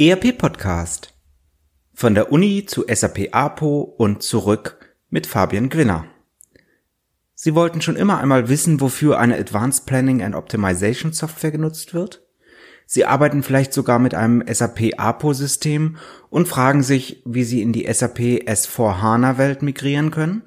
ERP 0.00 0.38
Podcast. 0.38 1.12
Von 1.92 2.14
der 2.14 2.32
Uni 2.32 2.64
zu 2.64 2.86
SAP 2.88 3.28
APO 3.32 3.82
und 3.82 4.22
zurück 4.22 4.96
mit 5.10 5.26
Fabian 5.26 5.68
Gwinner. 5.68 6.06
Sie 7.34 7.54
wollten 7.54 7.82
schon 7.82 7.96
immer 7.96 8.18
einmal 8.18 8.48
wissen, 8.48 8.80
wofür 8.80 9.18
eine 9.18 9.36
Advanced 9.36 9.84
Planning 9.84 10.22
and 10.22 10.34
Optimization 10.34 11.12
Software 11.12 11.50
genutzt 11.50 11.92
wird? 11.92 12.26
Sie 12.86 13.04
arbeiten 13.04 13.42
vielleicht 13.42 13.74
sogar 13.74 13.98
mit 13.98 14.14
einem 14.14 14.42
SAP 14.50 14.98
APO 14.98 15.34
System 15.34 15.98
und 16.30 16.48
fragen 16.48 16.82
sich, 16.82 17.22
wie 17.26 17.44
Sie 17.44 17.60
in 17.60 17.74
die 17.74 17.86
SAP 17.92 18.18
S4 18.46 19.02
HANA 19.02 19.36
Welt 19.36 19.60
migrieren 19.60 20.10
können? 20.10 20.42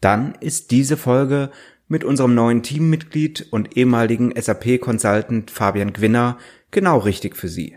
Dann 0.00 0.34
ist 0.40 0.70
diese 0.70 0.96
Folge 0.96 1.50
mit 1.88 2.04
unserem 2.04 2.34
neuen 2.34 2.62
Teammitglied 2.62 3.48
und 3.50 3.76
ehemaligen 3.76 4.32
SAP 4.34 4.80
Consultant 4.80 5.50
Fabian 5.50 5.92
Gwinner 5.92 6.38
genau 6.70 6.98
richtig 6.98 7.36
für 7.36 7.48
Sie. 7.48 7.76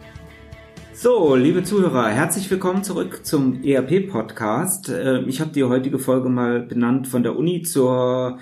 So, 1.03 1.35
liebe 1.35 1.63
Zuhörer, 1.63 2.09
herzlich 2.09 2.51
willkommen 2.51 2.83
zurück 2.83 3.25
zum 3.25 3.63
ERP-Podcast. 3.63 4.89
Äh, 4.89 5.21
ich 5.21 5.41
habe 5.41 5.49
die 5.49 5.63
heutige 5.63 5.97
Folge 5.97 6.29
mal 6.29 6.61
benannt 6.61 7.07
von 7.07 7.23
der 7.23 7.35
Uni 7.35 7.63
zur 7.63 8.37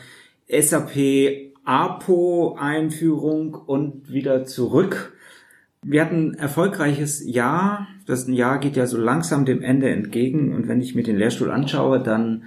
SAP 0.49 1.53
APO-Einführung 1.63 3.53
und 3.53 4.11
wieder 4.11 4.43
zurück. 4.43 5.17
Wir 5.83 6.01
hatten 6.01 6.31
ein 6.31 6.33
erfolgreiches 6.33 7.25
Jahr. 7.25 7.87
Das 8.05 8.27
Jahr 8.27 8.59
geht 8.59 8.75
ja 8.75 8.87
so 8.87 8.97
langsam 8.97 9.45
dem 9.45 9.61
Ende 9.61 9.89
entgegen. 9.89 10.53
Und 10.53 10.67
wenn 10.67 10.81
ich 10.81 10.95
mir 10.95 11.03
den 11.03 11.15
Lehrstuhl 11.15 11.51
anschaue, 11.51 12.03
dann 12.03 12.43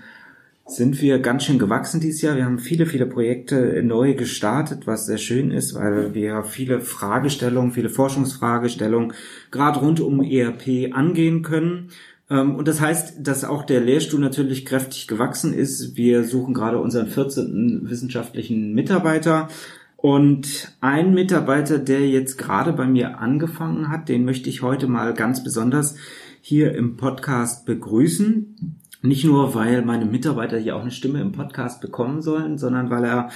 sind 0.76 1.00
wir 1.00 1.18
ganz 1.18 1.44
schön 1.44 1.58
gewachsen 1.58 2.00
dieses 2.00 2.22
Jahr. 2.22 2.36
Wir 2.36 2.44
haben 2.44 2.58
viele, 2.58 2.86
viele 2.86 3.06
Projekte 3.06 3.82
neu 3.82 4.14
gestartet, 4.14 4.86
was 4.86 5.06
sehr 5.06 5.18
schön 5.18 5.50
ist, 5.50 5.74
weil 5.74 6.14
wir 6.14 6.44
viele 6.44 6.80
Fragestellungen, 6.80 7.72
viele 7.72 7.90
Forschungsfragestellungen 7.90 9.12
gerade 9.50 9.80
rund 9.80 10.00
um 10.00 10.22
ERP 10.22 10.92
angehen 10.92 11.42
können. 11.42 11.90
Ähm, 12.30 12.54
und 12.54 12.68
das 12.68 12.80
heißt, 12.80 13.16
dass 13.20 13.44
auch 13.44 13.64
der 13.64 13.80
Lehrstuhl 13.80 14.20
natürlich 14.20 14.64
kräftig 14.64 15.08
gewachsen 15.08 15.52
ist. 15.52 15.96
Wir 15.96 16.24
suchen 16.24 16.54
gerade 16.54 16.78
unseren 16.78 17.08
14. 17.08 17.82
wissenschaftlichen 17.84 18.72
Mitarbeiter. 18.72 19.48
Und 19.96 20.72
ein 20.80 21.14
Mitarbeiter, 21.14 21.78
der 21.78 22.08
jetzt 22.08 22.36
gerade 22.36 22.72
bei 22.72 22.86
mir 22.86 23.20
angefangen 23.20 23.88
hat, 23.88 24.08
den 24.08 24.24
möchte 24.24 24.48
ich 24.48 24.62
heute 24.62 24.88
mal 24.88 25.14
ganz 25.14 25.44
besonders 25.44 25.94
hier 26.40 26.74
im 26.74 26.96
Podcast 26.96 27.66
begrüßen. 27.66 28.81
Nicht 29.02 29.24
nur, 29.24 29.54
weil 29.56 29.82
meine 29.82 30.04
Mitarbeiter 30.04 30.58
hier 30.58 30.76
auch 30.76 30.82
eine 30.82 30.92
Stimme 30.92 31.20
im 31.20 31.32
Podcast 31.32 31.80
bekommen 31.80 32.22
sollen, 32.22 32.56
sondern 32.56 32.88
weil 32.88 33.04
er 33.04 33.30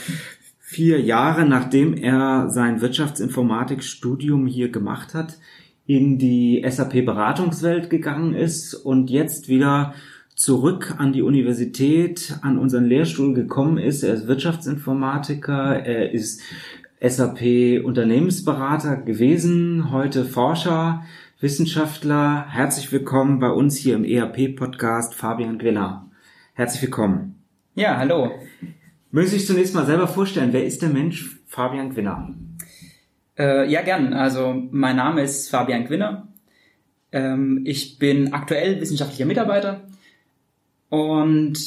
vier 0.60 1.00
Jahre 1.00 1.44
nachdem 1.44 1.94
er 1.94 2.50
sein 2.50 2.80
Wirtschaftsinformatikstudium 2.80 4.46
hier 4.46 4.70
gemacht 4.70 5.14
hat, 5.14 5.38
in 5.86 6.18
die 6.18 6.64
SAP-Beratungswelt 6.68 7.90
gegangen 7.90 8.34
ist 8.34 8.74
und 8.74 9.10
jetzt 9.10 9.48
wieder 9.48 9.94
zurück 10.36 10.94
an 10.98 11.12
die 11.12 11.22
Universität, 11.22 12.38
an 12.42 12.58
unseren 12.58 12.84
Lehrstuhl 12.84 13.34
gekommen 13.34 13.78
ist. 13.78 14.02
Er 14.02 14.14
ist 14.14 14.28
Wirtschaftsinformatiker, 14.28 15.84
er 15.84 16.12
ist 16.12 16.42
SAP-Unternehmensberater 17.00 18.96
gewesen, 18.98 19.90
heute 19.90 20.24
Forscher, 20.24 21.04
Wissenschaftler. 21.38 22.46
Herzlich 22.48 22.90
willkommen 22.92 23.40
bei 23.40 23.50
uns 23.50 23.76
hier 23.76 23.94
im 23.94 24.04
ERP-Podcast 24.04 25.14
Fabian 25.14 25.58
Gwiller. 25.58 26.10
Herzlich 26.54 26.80
willkommen. 26.80 27.42
Ja, 27.74 27.98
hallo. 27.98 28.30
Mögen 29.10 29.28
Sie 29.28 29.36
sich 29.36 29.46
zunächst 29.46 29.74
mal 29.74 29.84
selber 29.84 30.08
vorstellen, 30.08 30.54
wer 30.54 30.64
ist 30.64 30.80
der 30.80 30.88
Mensch 30.88 31.38
Fabian 31.46 31.90
Gwinner? 31.90 32.34
Äh, 33.38 33.70
ja, 33.70 33.82
gern. 33.82 34.14
Also 34.14 34.62
mein 34.70 34.96
Name 34.96 35.20
ist 35.20 35.50
Fabian 35.50 35.84
Gwinner. 35.84 36.26
Ähm, 37.12 37.64
ich 37.66 37.98
bin 37.98 38.32
aktuell 38.32 38.80
wissenschaftlicher 38.80 39.26
Mitarbeiter 39.26 39.82
und 40.88 41.58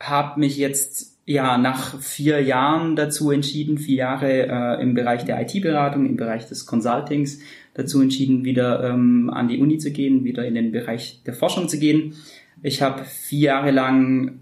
habe 0.00 0.40
mich 0.40 0.56
jetzt 0.56 1.20
ja 1.24 1.56
nach 1.56 2.00
vier 2.00 2.42
Jahren 2.42 2.96
dazu 2.96 3.30
entschieden, 3.30 3.78
vier 3.78 3.96
Jahre 3.96 4.48
äh, 4.48 4.82
im 4.82 4.94
Bereich 4.94 5.24
der 5.24 5.40
IT-Beratung, 5.40 6.04
im 6.04 6.16
Bereich 6.16 6.48
des 6.48 6.66
Consultings 6.66 7.38
dazu 7.74 8.00
entschieden, 8.02 8.44
wieder 8.44 8.88
ähm, 8.88 9.30
an 9.30 9.48
die 9.48 9.58
Uni 9.58 9.78
zu 9.78 9.92
gehen, 9.92 10.24
wieder 10.24 10.46
in 10.46 10.54
den 10.54 10.72
Bereich 10.72 11.20
der 11.24 11.34
Forschung 11.34 11.68
zu 11.68 11.78
gehen. 11.78 12.14
Ich 12.62 12.82
habe 12.82 13.04
vier 13.04 13.40
Jahre 13.40 13.70
lang 13.70 14.38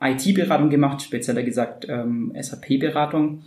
IT-Beratung 0.00 0.70
gemacht, 0.70 1.02
spezieller 1.02 1.42
gesagt 1.42 1.86
ähm, 1.88 2.32
SAP-Beratung. 2.38 3.42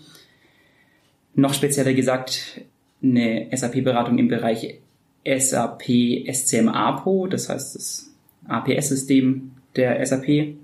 Noch 1.35 1.53
spezieller 1.53 1.93
gesagt 1.93 2.61
eine 3.03 3.47
SAP-Beratung 3.55 4.17
im 4.17 4.27
Bereich 4.27 4.79
SAP 5.25 5.83
SCM 6.31 6.69
APO, 6.69 7.27
das 7.27 7.49
heißt 7.49 7.75
das 7.75 8.11
APS-System 8.47 9.51
der 9.75 10.03
SAP. 10.05 10.55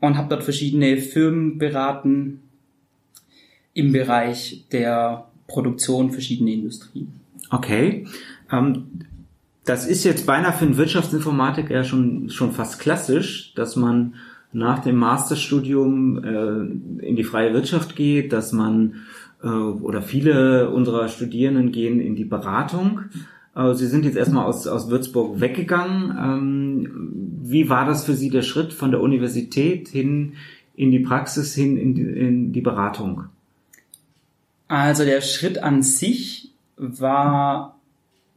Und 0.00 0.16
habe 0.16 0.28
dort 0.28 0.42
verschiedene 0.42 0.96
Firmen 0.96 1.58
beraten 1.58 2.40
im 3.74 3.92
Bereich 3.92 4.64
der 4.72 5.28
Produktion 5.46 6.10
verschiedener 6.10 6.52
Industrien. 6.52 7.21
Okay. 7.52 8.06
Ähm, 8.50 8.86
das 9.64 9.86
ist 9.86 10.02
jetzt 10.02 10.26
beinahe 10.26 10.52
für 10.52 10.64
einen 10.64 10.76
Wirtschaftsinformatiker 10.76 11.84
schon, 11.84 12.30
schon 12.30 12.52
fast 12.52 12.80
klassisch, 12.80 13.54
dass 13.54 13.76
man 13.76 14.14
nach 14.52 14.80
dem 14.80 14.96
Masterstudium 14.96 16.24
äh, 16.24 17.06
in 17.06 17.16
die 17.16 17.24
freie 17.24 17.54
Wirtschaft 17.54 17.94
geht, 17.94 18.32
dass 18.32 18.52
man 18.52 19.02
äh, 19.42 19.46
oder 19.46 20.02
viele 20.02 20.70
unserer 20.70 21.08
Studierenden 21.08 21.72
gehen 21.72 22.00
in 22.00 22.16
die 22.16 22.24
Beratung. 22.24 23.02
Äh, 23.54 23.74
Sie 23.74 23.86
sind 23.86 24.04
jetzt 24.04 24.16
erstmal 24.16 24.46
aus, 24.46 24.66
aus 24.66 24.90
Würzburg 24.90 25.40
weggegangen. 25.40 26.16
Ähm, 26.18 27.12
wie 27.42 27.68
war 27.68 27.86
das 27.86 28.04
für 28.04 28.14
Sie 28.14 28.30
der 28.30 28.42
Schritt 28.42 28.72
von 28.72 28.90
der 28.90 29.00
Universität 29.00 29.88
hin 29.88 30.34
in 30.74 30.90
die 30.90 31.00
Praxis, 31.00 31.54
hin 31.54 31.76
in 31.76 31.94
die, 31.94 32.02
in 32.02 32.52
die 32.52 32.62
Beratung? 32.62 33.24
Also 34.68 35.04
der 35.04 35.20
Schritt 35.20 35.62
an 35.62 35.82
sich 35.82 36.41
war 37.00 37.78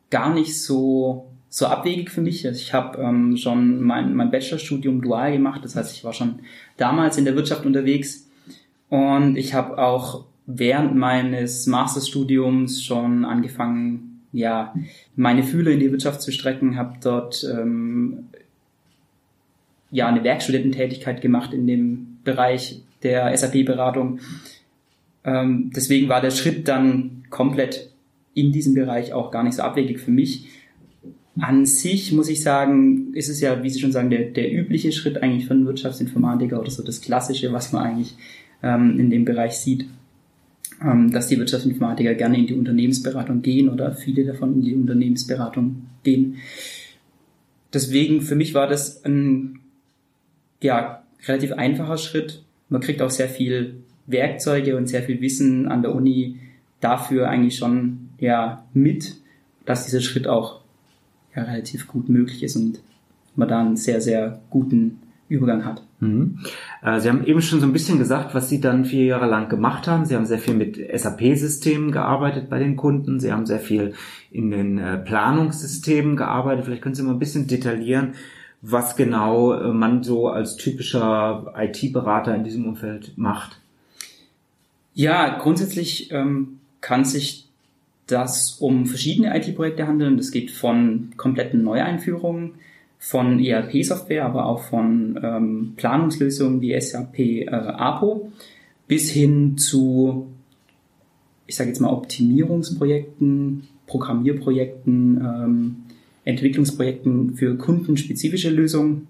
gar 0.10 0.34
nicht 0.34 0.62
so 0.62 1.28
so 1.56 1.68
abwegig 1.68 2.12
für 2.12 2.20
mich. 2.20 2.46
Also 2.46 2.60
ich 2.60 2.74
habe 2.74 3.02
ähm, 3.02 3.38
schon 3.38 3.82
mein, 3.82 4.14
mein 4.14 4.30
Bachelorstudium 4.30 5.02
dual 5.02 5.32
gemacht, 5.32 5.64
das 5.64 5.78
heißt, 5.78 5.96
ich 5.96 6.04
war 6.04 6.12
schon 6.12 6.40
damals 6.76 7.18
in 7.18 7.24
der 7.24 7.36
Wirtschaft 7.36 7.66
unterwegs 7.66 8.30
und 8.90 9.38
ich 9.38 9.54
habe 9.54 9.78
auch 9.78 10.26
während 10.46 10.96
meines 10.96 11.66
Masterstudiums 11.66 12.84
schon 12.84 13.24
angefangen, 13.24 14.22
ja, 14.34 14.76
meine 15.16 15.44
Fühler 15.44 15.72
in 15.72 15.80
die 15.80 15.92
Wirtschaft 15.92 16.22
zu 16.22 16.34
strecken, 16.34 16.76
habe 16.76 16.98
dort 17.02 17.48
ähm, 17.50 18.26
ja 19.92 20.08
eine 20.08 20.26
Werkstudententätigkeit 20.26 21.22
gemacht 21.22 21.54
in 21.54 21.68
dem 21.68 22.18
Bereich 22.26 22.82
der 23.02 23.36
SAP-Beratung. 23.36 24.20
Ähm, 25.24 25.72
deswegen 25.74 26.10
war 26.10 26.20
der 26.20 26.32
Schritt 26.32 26.68
dann 26.68 27.24
komplett 27.30 27.92
in 28.36 28.52
diesem 28.52 28.76
Bereich 28.76 29.14
auch 29.14 29.32
gar 29.32 29.44
nicht 29.44 29.56
so 29.56 29.64
abwegig 29.64 30.00
für 30.00 30.12
mich. 30.12 30.50
An 31.40 31.66
sich 31.66 32.12
muss 32.12 32.30
ich 32.30 32.44
sagen, 32.44 33.14
ist 33.14 33.30
es 33.30 33.42
ja, 33.42 33.64
wie 33.64 33.70
Sie 33.70 33.80
schon 33.80 33.92
sagen, 33.92 34.10
der, 34.10 34.26
der 34.26 34.54
übliche 34.54 34.92
Schritt 34.92 35.24
eigentlich 35.24 35.50
einen 35.50 35.66
Wirtschaftsinformatiker 35.66 36.60
oder 36.60 36.70
so 36.70 36.84
das 36.84 37.02
Klassische, 37.02 37.52
was 37.52 37.74
man 37.74 37.84
eigentlich 37.84 38.16
ähm, 38.62 39.00
in 39.00 39.10
dem 39.10 39.26
Bereich 39.26 39.58
sieht, 39.58 39.86
ähm, 40.82 41.12
dass 41.12 41.28
die 41.28 41.40
Wirtschaftsinformatiker 41.40 42.14
gerne 42.14 42.38
in 42.38 42.48
die 42.48 42.54
Unternehmensberatung 42.54 43.42
gehen 43.42 43.70
oder 43.70 43.94
viele 43.94 44.24
davon 44.26 44.56
in 44.56 44.62
die 44.62 44.76
Unternehmensberatung 44.76 45.88
gehen. 46.04 46.36
Deswegen 47.74 48.22
für 48.22 48.36
mich 48.36 48.54
war 48.54 48.68
das 48.68 49.04
ein 49.04 49.60
ja, 50.62 51.04
relativ 51.26 51.54
einfacher 51.54 51.98
Schritt. 51.98 52.44
Man 52.70 52.82
kriegt 52.82 53.02
auch 53.02 53.10
sehr 53.10 53.30
viel 53.30 53.78
Werkzeuge 54.08 54.78
und 54.78 54.88
sehr 54.88 55.04
viel 55.04 55.20
Wissen 55.22 55.68
an 55.68 55.82
der 55.82 55.94
Uni 55.94 56.40
dafür 56.80 57.30
eigentlich 57.30 57.58
schon 57.58 58.05
ja 58.20 58.66
mit, 58.74 59.16
dass 59.66 59.86
dieser 59.86 60.02
Schritt 60.02 60.28
auch 60.28 60.62
ja, 61.36 61.44
relativ 61.44 61.88
gut 61.88 62.10
möglich 62.10 62.44
ist 62.44 62.56
und 62.56 62.80
man 63.36 63.48
da 63.48 63.60
einen 63.60 63.78
sehr, 63.78 64.02
sehr 64.02 64.42
guten 64.50 65.00
Übergang 65.28 65.66
hat. 65.66 65.82
Mhm. 66.00 66.40
Äh, 66.84 67.00
Sie 67.00 67.10
haben 67.10 67.26
eben 67.26 67.42
schon 67.42 67.60
so 67.60 67.66
ein 67.66 67.74
bisschen 67.74 67.98
gesagt, 67.98 68.36
was 68.36 68.50
Sie 68.50 68.62
dann 68.62 68.86
vier 68.86 69.06
Jahre 69.06 69.28
lang 69.28 69.50
gemacht 69.50 69.88
haben. 69.88 70.06
Sie 70.06 70.16
haben 70.16 70.26
sehr 70.26 70.40
viel 70.40 70.54
mit 70.54 70.78
SAP-Systemen 70.78 71.92
gearbeitet 71.92 72.50
bei 72.50 72.60
den 72.60 72.76
Kunden. 72.76 73.20
Sie 73.20 73.32
haben 73.32 73.46
sehr 73.46 73.60
viel 73.60 73.94
in 74.32 74.52
den 74.52 74.78
äh, 74.78 74.98
Planungssystemen 74.98 76.16
gearbeitet. 76.16 76.66
Vielleicht 76.66 76.84
können 76.84 76.96
Sie 76.96 77.04
mal 77.04 77.14
ein 77.14 77.20
bisschen 77.20 77.48
detaillieren, 77.48 78.14
was 78.62 78.96
genau 78.96 79.54
äh, 79.54 79.74
man 79.74 80.04
so 80.04 80.28
als 80.30 80.58
typischer 80.58 81.54
IT-Berater 81.58 82.36
in 82.36 82.44
diesem 82.44 82.68
Umfeld 82.68 83.14
macht. 83.18 83.60
Ja, 84.94 85.38
grundsätzlich 85.40 86.12
ähm, 86.12 86.60
kann 86.82 87.04
sich 87.04 87.45
das 88.08 88.58
um 88.60 88.86
verschiedene 88.86 89.36
IT-Projekte 89.36 89.88
handeln. 89.88 90.18
Das 90.18 90.32
geht 90.32 90.52
von 90.52 91.12
kompletten 91.18 91.64
Neueinführungen 91.64 92.56
von 93.00 93.40
ERP-Software, 93.40 94.26
aber 94.26 94.46
auch 94.46 94.64
von 94.64 95.20
ähm, 95.22 95.74
Planungslösungen 95.76 96.62
wie 96.62 96.80
SAP 96.80 97.20
äh, 97.20 97.50
APO 97.50 98.32
bis 98.88 99.10
hin 99.10 99.58
zu, 99.58 100.28
ich 101.48 101.56
sage 101.56 101.70
jetzt 101.70 101.80
mal, 101.80 101.90
Optimierungsprojekten, 101.92 103.68
Programmierprojekten, 103.88 105.18
ähm, 105.18 105.76
Entwicklungsprojekten 106.24 107.36
für 107.36 107.56
kundenspezifische 107.58 108.50
Lösungen. 108.50 109.08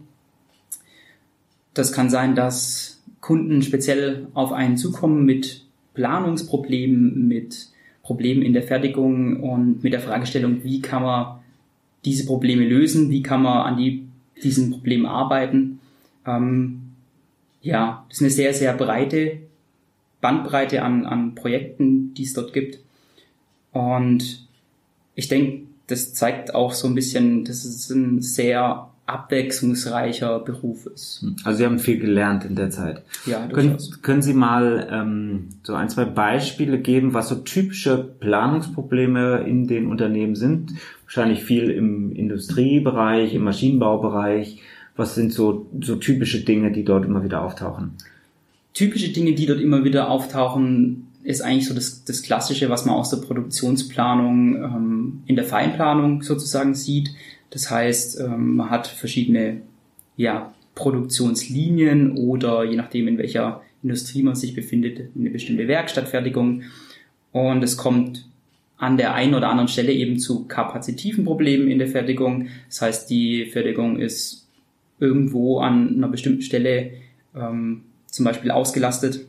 Das 1.74 1.92
kann 1.92 2.09
sein, 2.09 2.36
dass 2.36 3.01
Kunden 3.21 3.62
speziell 3.62 4.27
auf 4.33 4.51
einen 4.51 4.77
zukommen 4.77 5.25
mit 5.25 5.65
Planungsproblemen, 5.94 7.27
mit 7.27 7.69
Problemen 8.06 8.44
in 8.44 8.54
der 8.54 8.62
Fertigung 8.62 9.42
und 9.42 9.84
mit 9.84 9.92
der 9.92 10.00
Fragestellung, 10.00 10.63
wie 10.63 10.80
kann 10.80 11.02
man 11.02 11.40
diese 12.06 12.28
Probleme 12.28 12.63
lösen, 12.63 13.10
wie 13.10 13.24
kann 13.24 13.42
man 13.42 13.66
an 13.66 13.78
die, 13.78 14.06
diesen 14.44 14.69
Problemen 14.69 15.07
arbeiten. 15.07 15.80
Ähm, 16.28 16.81
ja, 17.62 18.06
das 18.07 18.19
ist 18.19 18.22
eine 18.22 18.30
sehr, 18.30 18.54
sehr 18.54 18.74
breite 18.74 19.40
Bandbreite 20.22 20.84
an, 20.84 21.07
an 21.07 21.34
Projekten, 21.34 22.13
die 22.13 22.24
es 22.24 22.34
dort 22.34 22.54
gibt. 22.54 22.80
Und 23.72 24.48
ich 25.16 25.28
denke, 25.28 25.63
das 25.88 26.13
zeigt 26.13 26.54
auch 26.54 26.74
so 26.74 26.88
ein 26.88 26.96
bisschen, 26.96 27.44
dass 27.44 27.66
es 27.66 27.90
ein 27.90 28.22
sehr 28.22 28.90
abwechslungsreicher 29.07 30.40
Beruf 30.40 30.88
ist. 30.88 31.25
Also 31.44 31.60
Sie 31.60 31.66
haben 31.66 31.78
viel 31.78 32.00
gelernt 32.00 32.44
in 32.44 32.56
der 32.56 32.72
Zeit. 32.72 33.04
Ja, 33.25 33.48
können, 33.48 33.78
können 34.02 34.22
Sie 34.24 34.34
mal 34.34 34.88
ähm, 34.92 35.50
so 35.63 35.75
ein, 35.75 35.90
zwei 35.90 36.06
Beispiele 36.06 36.80
geben, 36.80 37.13
was 37.13 37.30
so 37.30 37.36
typische 37.36 37.98
Planungsprobleme 37.98 39.46
in 39.48 39.68
den 39.68 39.88
Unternehmen 39.88 40.36
sind? 40.36 40.74
Wahrscheinlich 41.04 41.44
viel 41.44 41.69
im 41.69 42.13
Industriebereich, 42.13 43.36
im 43.36 43.44
Maschinenbaubereich. 43.44 44.62
Was 44.96 45.13
sind 45.13 45.31
so, 45.34 45.68
so 45.81 45.98
typische 45.98 46.44
Dinge, 46.44 46.72
die 46.72 46.84
dort 46.84 47.06
immer 47.06 47.24
wieder 47.24 47.44
auftauchen? 47.44 47.92
Typische 48.74 49.10
Dinge, 49.10 49.34
die 49.34 49.46
dort 49.46 49.62
immer 49.62 49.84
wieder 49.84 50.10
auftauchen, 50.10 51.07
ist 51.24 51.42
eigentlich 51.42 51.68
so 51.68 51.75
das, 51.75 52.06
das 52.06 52.24
Klassische, 52.24 52.69
was 52.69 52.86
man 52.86 52.96
aus 52.96 53.10
der 53.10 53.18
Produktionsplanung 53.18 54.56
ähm, 54.56 55.24
in 55.25 55.36
der 55.36 55.46
Feinplanung 55.46 56.22
sozusagen 56.22 56.74
sieht 56.75 57.12
das 57.56 57.72
heißt, 57.72 58.19
ähm, 58.19 58.57
man 58.57 58.69
hat 58.69 58.86
verschiedene 58.86 59.62
ja, 60.18 60.54
Produktionslinien 60.75 62.18
oder 62.18 62.66
je 62.66 62.75
nachdem, 62.75 63.07
in 63.07 63.18
welcher 63.18 63.62
Industrie 63.81 64.24
man 64.24 64.36
sich 64.36 64.54
befindet, 64.54 65.00
eine 65.18 65.30
bestimmte 65.30 65.66
Werkstattfertigung. 65.69 66.63
Und 67.31 67.63
es 67.63 67.78
kommt 67.78 68.28
an 68.75 68.98
der 68.98 69.13
einen 69.13 69.36
oder 69.36 69.48
anderen 69.48 69.69
Stelle 69.69 69.94
eben 69.94 70.19
zu 70.19 70.44
kapazitiven 70.50 71.24
Problemen 71.24 71.69
in 71.69 71.80
der 71.80 71.88
Fertigung. 71.88 72.48
Das 72.68 72.81
heißt, 72.81 73.10
die 73.10 73.46
Fertigung 73.46 74.00
ist 74.00 74.50
irgendwo 75.00 75.60
an 75.60 75.96
einer 75.96 76.10
bestimmten 76.10 76.42
Stelle 76.42 76.92
ähm, 77.34 77.84
zum 78.07 78.25
Beispiel 78.25 78.52
ausgelastet. 78.52 79.28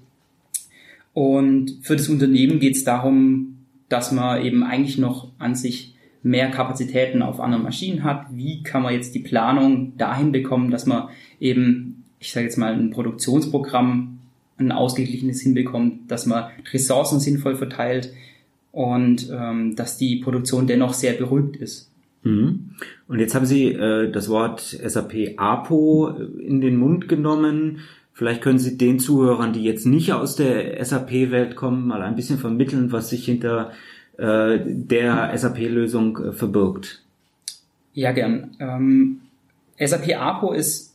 Und 1.15 1.79
für 1.83 1.95
das 1.95 2.09
Unternehmen 2.09 2.59
geht 2.59 2.75
es 2.75 2.83
darum, 2.83 3.59
dass 3.89 4.11
man 4.11 4.45
eben 4.45 4.65
eigentlich 4.65 4.99
noch 4.99 5.29
an 5.39 5.55
sich 5.55 5.96
mehr 6.27 6.51
Kapazitäten 6.51 7.23
auf 7.23 7.39
anderen 7.39 7.63
Maschinen 7.63 8.03
hat. 8.03 8.27
Wie 8.33 8.65
kann 8.65 8.83
man 8.83 8.93
jetzt 8.93 9.15
die 9.15 9.21
Planung 9.21 9.97
dahin 9.97 10.33
bekommen, 10.33 10.73
dass 10.73 10.85
man 10.85 11.09
eben, 11.39 12.03
ich 12.19 12.33
sage 12.33 12.47
jetzt 12.47 12.59
mal, 12.59 12.73
ein 12.73 12.91
Produktionsprogramm, 12.91 14.19
ein 14.59 14.73
ausgeglichenes 14.73 15.41
hinbekommt, 15.41 16.11
dass 16.11 16.27
man 16.27 16.47
Ressourcen 16.73 17.21
sinnvoll 17.21 17.55
verteilt 17.55 18.13
und 18.73 19.31
ähm, 19.33 19.77
dass 19.77 19.99
die 19.99 20.17
Produktion 20.17 20.67
dennoch 20.67 20.95
sehr 20.95 21.13
beruhigt 21.13 21.57
ist. 21.57 21.93
Mhm. 22.25 22.71
Und 23.07 23.21
jetzt 23.21 23.37
haben 23.37 23.47
Sie 23.47 23.69
äh, 23.69 24.11
das 24.11 24.29
Wort 24.29 24.61
SAP 24.61 25.35
APO 25.37 26.09
in 26.41 26.61
den 26.61 26.77
Mund 26.77 27.07
genommen. 27.07 27.79
Vielleicht 28.13 28.43
können 28.43 28.59
Sie 28.59 28.77
den 28.77 28.99
Zuhörern, 28.99 29.53
die 29.53 29.63
jetzt 29.63 29.87
nicht 29.87 30.13
aus 30.13 30.35
der 30.35 30.85
SAP-Welt 30.85 31.55
kommen, 31.55 31.87
mal 31.87 32.03
ein 32.03 32.17
bisschen 32.17 32.39
vermitteln, 32.39 32.91
was 32.91 33.11
sich 33.11 33.27
hinter 33.27 33.71
äh, 34.19 34.59
der 34.65 35.37
SAP-Lösung 35.37 36.19
äh, 36.19 36.33
verbirgt? 36.33 37.03
Ja, 37.93 38.13
gern. 38.13 38.57
Ähm, 38.61 39.21
SAP 39.79 40.15
APO 40.17 40.53
ist 40.53 40.95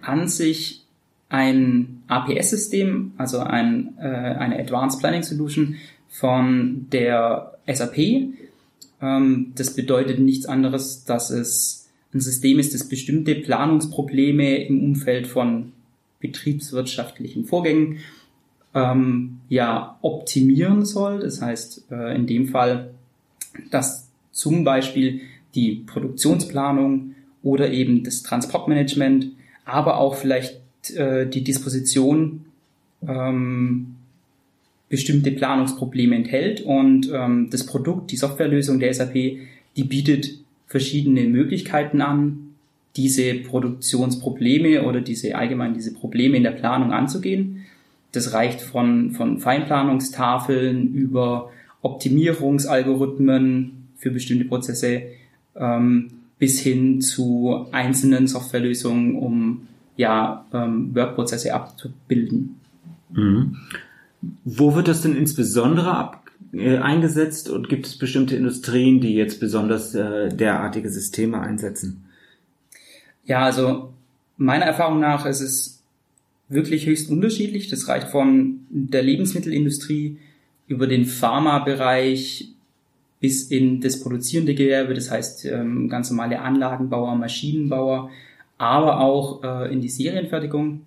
an 0.00 0.28
sich 0.28 0.84
ein 1.28 2.02
APS-System, 2.08 3.12
also 3.16 3.40
ein, 3.40 3.94
äh, 3.98 4.06
eine 4.06 4.58
Advanced 4.58 5.00
Planning 5.00 5.22
Solution 5.22 5.76
von 6.08 6.86
der 6.90 7.58
SAP. 7.66 7.98
Ähm, 9.00 9.52
das 9.54 9.74
bedeutet 9.74 10.18
nichts 10.18 10.46
anderes, 10.46 11.04
dass 11.04 11.30
es 11.30 11.88
ein 12.14 12.20
System 12.20 12.58
ist, 12.58 12.74
das 12.74 12.88
bestimmte 12.88 13.34
Planungsprobleme 13.34 14.64
im 14.64 14.82
Umfeld 14.82 15.26
von 15.26 15.72
betriebswirtschaftlichen 16.20 17.44
Vorgängen 17.44 17.98
ähm, 18.74 19.37
ja 19.48 19.98
optimieren 20.02 20.84
soll. 20.84 21.20
Das 21.20 21.40
heißt 21.40 21.90
äh, 21.90 22.14
in 22.14 22.26
dem 22.26 22.48
Fall, 22.48 22.90
dass 23.70 24.08
zum 24.32 24.64
Beispiel 24.64 25.22
die 25.54 25.84
Produktionsplanung 25.86 27.14
oder 27.42 27.70
eben 27.70 28.04
das 28.04 28.22
Transportmanagement, 28.22 29.28
aber 29.64 29.98
auch 29.98 30.14
vielleicht 30.14 30.60
äh, 30.94 31.28
die 31.28 31.44
Disposition 31.44 32.44
ähm, 33.06 33.94
bestimmte 34.88 35.32
Planungsprobleme 35.32 36.16
enthält 36.16 36.62
und 36.62 37.10
ähm, 37.12 37.48
das 37.50 37.66
Produkt, 37.66 38.10
die 38.10 38.16
Softwarelösung 38.16 38.80
der 38.80 38.92
SAP, 38.94 39.14
die 39.14 39.84
bietet 39.84 40.38
verschiedene 40.66 41.24
Möglichkeiten 41.24 42.00
an, 42.00 42.54
diese 42.96 43.34
Produktionsprobleme 43.34 44.82
oder 44.84 45.00
diese 45.00 45.36
allgemein 45.36 45.74
diese 45.74 45.94
Probleme 45.94 46.36
in 46.36 46.42
der 46.42 46.50
Planung 46.52 46.92
anzugehen. 46.92 47.66
Das 48.12 48.32
reicht 48.32 48.60
von, 48.60 49.12
von 49.12 49.38
Feinplanungstafeln 49.38 50.94
über 50.94 51.50
Optimierungsalgorithmen 51.82 53.88
für 53.96 54.10
bestimmte 54.10 54.46
Prozesse 54.46 55.02
ähm, 55.56 56.10
bis 56.38 56.60
hin 56.60 57.00
zu 57.00 57.66
einzelnen 57.72 58.26
Softwarelösungen, 58.26 59.16
um 59.16 59.68
ja, 59.96 60.46
ähm, 60.52 60.94
Workprozesse 60.94 61.52
abzubilden. 61.52 62.60
Mhm. 63.10 63.56
Wo 64.44 64.74
wird 64.74 64.88
das 64.88 65.02
denn 65.02 65.16
insbesondere 65.16 65.92
ab, 65.92 66.22
äh, 66.52 66.78
eingesetzt 66.78 67.50
und 67.50 67.68
gibt 67.68 67.86
es 67.86 67.98
bestimmte 67.98 68.36
Industrien, 68.36 69.00
die 69.00 69.14
jetzt 69.14 69.40
besonders 69.40 69.94
äh, 69.94 70.28
derartige 70.28 70.88
Systeme 70.88 71.40
einsetzen? 71.40 72.04
Ja, 73.24 73.42
also 73.42 73.92
meiner 74.36 74.64
Erfahrung 74.64 75.00
nach 75.00 75.26
ist 75.26 75.40
es 75.40 75.77
wirklich 76.48 76.86
höchst 76.86 77.10
unterschiedlich. 77.10 77.68
Das 77.68 77.88
reicht 77.88 78.08
von 78.08 78.60
der 78.70 79.02
Lebensmittelindustrie 79.02 80.18
über 80.66 80.86
den 80.86 81.04
Pharmabereich 81.04 82.48
bis 83.20 83.50
in 83.50 83.80
das 83.80 84.00
produzierende 84.00 84.54
Gewerbe, 84.54 84.94
das 84.94 85.10
heißt 85.10 85.44
ähm, 85.46 85.88
ganz 85.88 86.10
normale 86.10 86.40
Anlagenbauer, 86.40 87.16
Maschinenbauer, 87.16 88.10
aber 88.58 89.00
auch 89.00 89.42
äh, 89.42 89.72
in 89.72 89.80
die 89.80 89.88
Serienfertigung. 89.88 90.82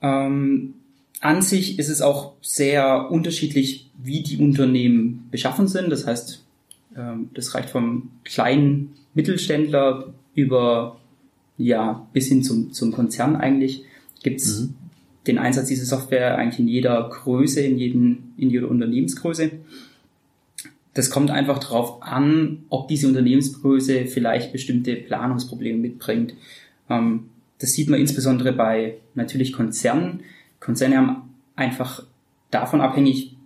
Ähm, 0.00 0.74
an 1.20 1.42
sich 1.42 1.78
ist 1.78 1.88
es 1.88 2.00
auch 2.00 2.34
sehr 2.40 3.10
unterschiedlich, 3.10 3.90
wie 4.02 4.22
die 4.22 4.38
Unternehmen 4.38 5.28
beschaffen 5.30 5.66
sind. 5.66 5.90
Das 5.90 6.06
heißt, 6.06 6.44
ähm, 6.96 7.30
das 7.34 7.54
reicht 7.54 7.70
vom 7.70 8.10
kleinen 8.24 8.94
Mittelständler 9.14 10.14
über 10.34 10.98
ja, 11.58 12.06
bis 12.12 12.28
hin 12.28 12.42
zum, 12.42 12.72
zum 12.72 12.92
Konzern 12.92 13.36
eigentlich 13.36 13.84
gibt's 14.22 14.60
mhm. 14.60 14.74
den 15.26 15.38
Einsatz 15.38 15.68
dieser 15.68 15.84
Software 15.84 16.38
eigentlich 16.38 16.60
in 16.60 16.68
jeder 16.68 17.08
Größe, 17.08 17.60
in, 17.60 17.78
jeden, 17.78 18.32
in 18.38 18.50
jeder 18.50 18.68
Unternehmensgröße. 18.68 19.50
Das 20.94 21.10
kommt 21.10 21.30
einfach 21.30 21.58
darauf 21.58 22.02
an, 22.02 22.64
ob 22.70 22.88
diese 22.88 23.08
Unternehmensgröße 23.08 24.06
vielleicht 24.06 24.52
bestimmte 24.52 24.96
Planungsprobleme 24.96 25.78
mitbringt. 25.78 26.34
Ähm, 26.88 27.28
das 27.58 27.72
sieht 27.72 27.90
man 27.90 28.00
insbesondere 28.00 28.52
bei 28.52 28.98
natürlich 29.14 29.52
Konzernen. 29.52 30.20
Konzerne 30.60 30.96
haben 30.96 31.34
einfach 31.56 32.04
davon 32.50 32.80
abhängig, 32.80 33.36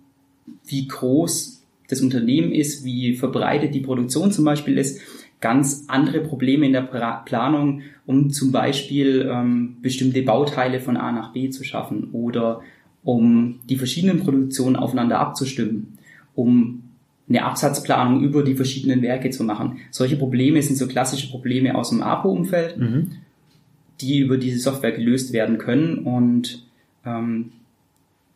wie 0.65 0.87
groß 0.87 1.61
das 1.89 2.01
Unternehmen 2.01 2.51
ist, 2.51 2.83
wie 2.83 3.15
verbreitet 3.15 3.73
die 3.73 3.81
Produktion 3.81 4.31
zum 4.31 4.45
Beispiel 4.45 4.77
ist, 4.77 5.01
ganz 5.43 5.83
andere 5.89 6.21
Probleme 6.21 6.65
in 6.65 6.71
der 6.71 6.83
Planung, 7.25 7.81
um 8.05 8.29
zum 8.29 8.53
Beispiel 8.53 9.29
ähm, 9.29 9.75
bestimmte 9.81 10.21
Bauteile 10.21 10.79
von 10.79 10.95
A 10.95 11.11
nach 11.11 11.33
B 11.33 11.49
zu 11.49 11.65
schaffen 11.65 12.11
oder 12.13 12.61
um 13.03 13.59
die 13.69 13.75
verschiedenen 13.75 14.21
Produktionen 14.21 14.77
aufeinander 14.77 15.19
abzustimmen, 15.19 15.97
um 16.33 16.83
eine 17.27 17.43
Absatzplanung 17.43 18.23
über 18.23 18.43
die 18.43 18.55
verschiedenen 18.55 19.01
Werke 19.01 19.31
zu 19.31 19.43
machen. 19.43 19.79
Solche 19.91 20.15
Probleme 20.15 20.61
sind 20.61 20.77
so 20.77 20.87
klassische 20.87 21.29
Probleme 21.29 21.75
aus 21.75 21.89
dem 21.89 22.01
APO-Umfeld, 22.01 22.77
mhm. 22.77 23.11
die 23.99 24.19
über 24.19 24.37
diese 24.37 24.59
Software 24.59 24.93
gelöst 24.93 25.33
werden 25.33 25.57
können 25.57 25.99
und 25.99 26.65
ähm, 27.05 27.51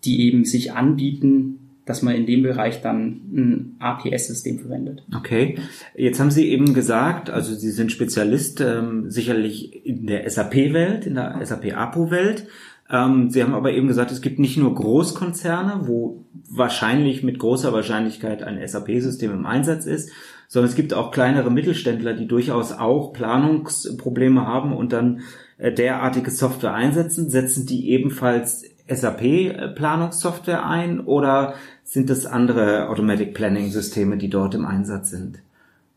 die 0.03 0.25
eben 0.25 0.43
sich 0.43 0.73
anbieten, 0.73 1.66
dass 1.87 2.01
man 2.01 2.13
in 2.15 2.25
dem 2.25 2.43
Bereich 2.43 2.81
dann 2.81 3.21
ein 3.33 3.75
APS-System 3.79 4.59
verwendet. 4.59 5.03
Okay, 5.15 5.57
jetzt 5.95 6.19
haben 6.19 6.31
Sie 6.31 6.49
eben 6.49 6.73
gesagt, 6.73 7.29
also 7.29 7.55
Sie 7.55 7.71
sind 7.71 7.91
Spezialist 7.91 8.61
ähm, 8.61 9.09
sicherlich 9.09 9.85
in 9.85 10.05
der 10.05 10.29
SAP-Welt, 10.29 11.07
in 11.07 11.15
der 11.15 11.39
SAP-APO-Welt. 11.43 12.47
Ähm, 12.89 13.29
Sie 13.29 13.41
haben 13.41 13.53
aber 13.53 13.71
eben 13.71 13.87
gesagt, 13.87 14.11
es 14.11 14.21
gibt 14.21 14.37
nicht 14.37 14.57
nur 14.57 14.75
Großkonzerne, 14.75 15.87
wo 15.87 16.25
wahrscheinlich 16.49 17.23
mit 17.23 17.39
großer 17.39 17.73
Wahrscheinlichkeit 17.73 18.43
ein 18.43 18.65
SAP-System 18.65 19.31
im 19.31 19.45
Einsatz 19.45 19.85
ist, 19.85 20.11
sondern 20.47 20.69
es 20.69 20.75
gibt 20.75 20.93
auch 20.93 21.11
kleinere 21.11 21.51
Mittelständler, 21.51 22.13
die 22.13 22.27
durchaus 22.27 22.71
auch 22.71 23.13
Planungsprobleme 23.13 24.45
haben 24.45 24.75
und 24.75 24.93
dann 24.93 25.21
äh, 25.57 25.73
derartige 25.73 26.31
Software 26.31 26.73
einsetzen. 26.73 27.29
Setzen 27.29 27.65
die 27.65 27.89
ebenfalls 27.89 28.63
SAP-Planungssoftware 28.87 30.65
ein 30.65 30.99
oder 31.01 31.55
sind 31.83 32.09
es 32.09 32.25
andere 32.25 32.89
Automatic 32.89 33.33
Planning-Systeme, 33.33 34.17
die 34.17 34.29
dort 34.29 34.55
im 34.55 34.65
Einsatz 34.65 35.09
sind? 35.09 35.39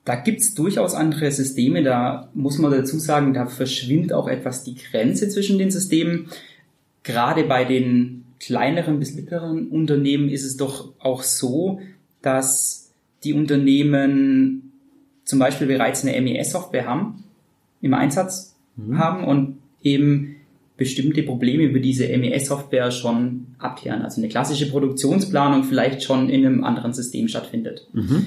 Da 0.05 0.17
gibt's 0.17 0.55
durchaus 0.55 0.95
andere 0.95 1.31
Systeme. 1.31 1.83
Da 1.83 2.31
muss 2.35 2.59
man 2.59 2.71
dazu 2.73 2.99
sagen, 2.99 3.35
da 3.35 3.47
verschwimmt 3.47 4.13
auch 4.13 4.29
etwas 4.29 4.65
die 4.65 4.75
Grenze 4.75 5.29
zwischen 5.29 5.59
den 5.59 5.71
Systemen. 5.71 6.29
Gerade 7.03 7.45
bei 7.45 7.65
den 7.65 8.25
kleineren 8.41 8.99
bis 8.99 9.15
mittleren 9.15 9.69
Unternehmen 9.69 10.29
ist 10.29 10.45
es 10.45 10.57
doch 10.57 10.95
auch 10.99 11.23
so, 11.23 11.81
dass 12.23 12.91
die 13.23 13.35
Unternehmen 13.35 14.73
zum 15.25 15.39
Beispiel 15.39 15.67
bereits 15.67 16.05
eine 16.05 16.21
MES-Software 16.21 16.87
haben, 16.87 17.25
im 17.83 17.95
Einsatz 17.95 18.57
mhm. 18.77 18.99
haben 18.99 19.25
und 19.25 19.59
eben 19.83 20.37
bestimmte 20.81 21.23
Probleme 21.23 21.65
über 21.65 21.79
diese 21.79 22.09
MES-Software 22.09 22.91
schon 22.91 23.49
abklären. 23.59 24.01
Also 24.01 24.19
eine 24.19 24.31
klassische 24.31 24.71
Produktionsplanung 24.71 25.65
vielleicht 25.65 26.03
schon 26.03 26.31
in 26.31 26.47
einem 26.47 26.65
anderen 26.65 26.95
System 26.95 27.29
stattfindet. 27.29 27.87
Mhm. 27.93 28.25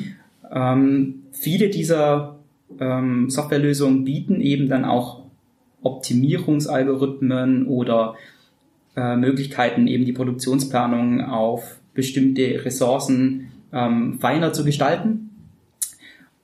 Ähm, 0.54 1.16
viele 1.32 1.70
dieser 1.70 2.38
ähm, 2.80 3.32
Softwarelösungen 3.32 4.04
bieten 4.04 4.40
eben 4.40 4.70
dann 4.70 4.86
auch 4.86 5.24
Optimierungsalgorithmen 5.82 7.66
oder 7.66 8.14
äh, 8.96 9.16
Möglichkeiten, 9.16 9.88
eben 9.88 10.06
die 10.06 10.14
Produktionsplanung 10.14 11.22
auf 11.22 11.80
bestimmte 11.96 12.64
Ressourcen 12.64 13.48
ähm, 13.72 14.20
feiner 14.20 14.54
zu 14.54 14.64
gestalten 14.64 15.32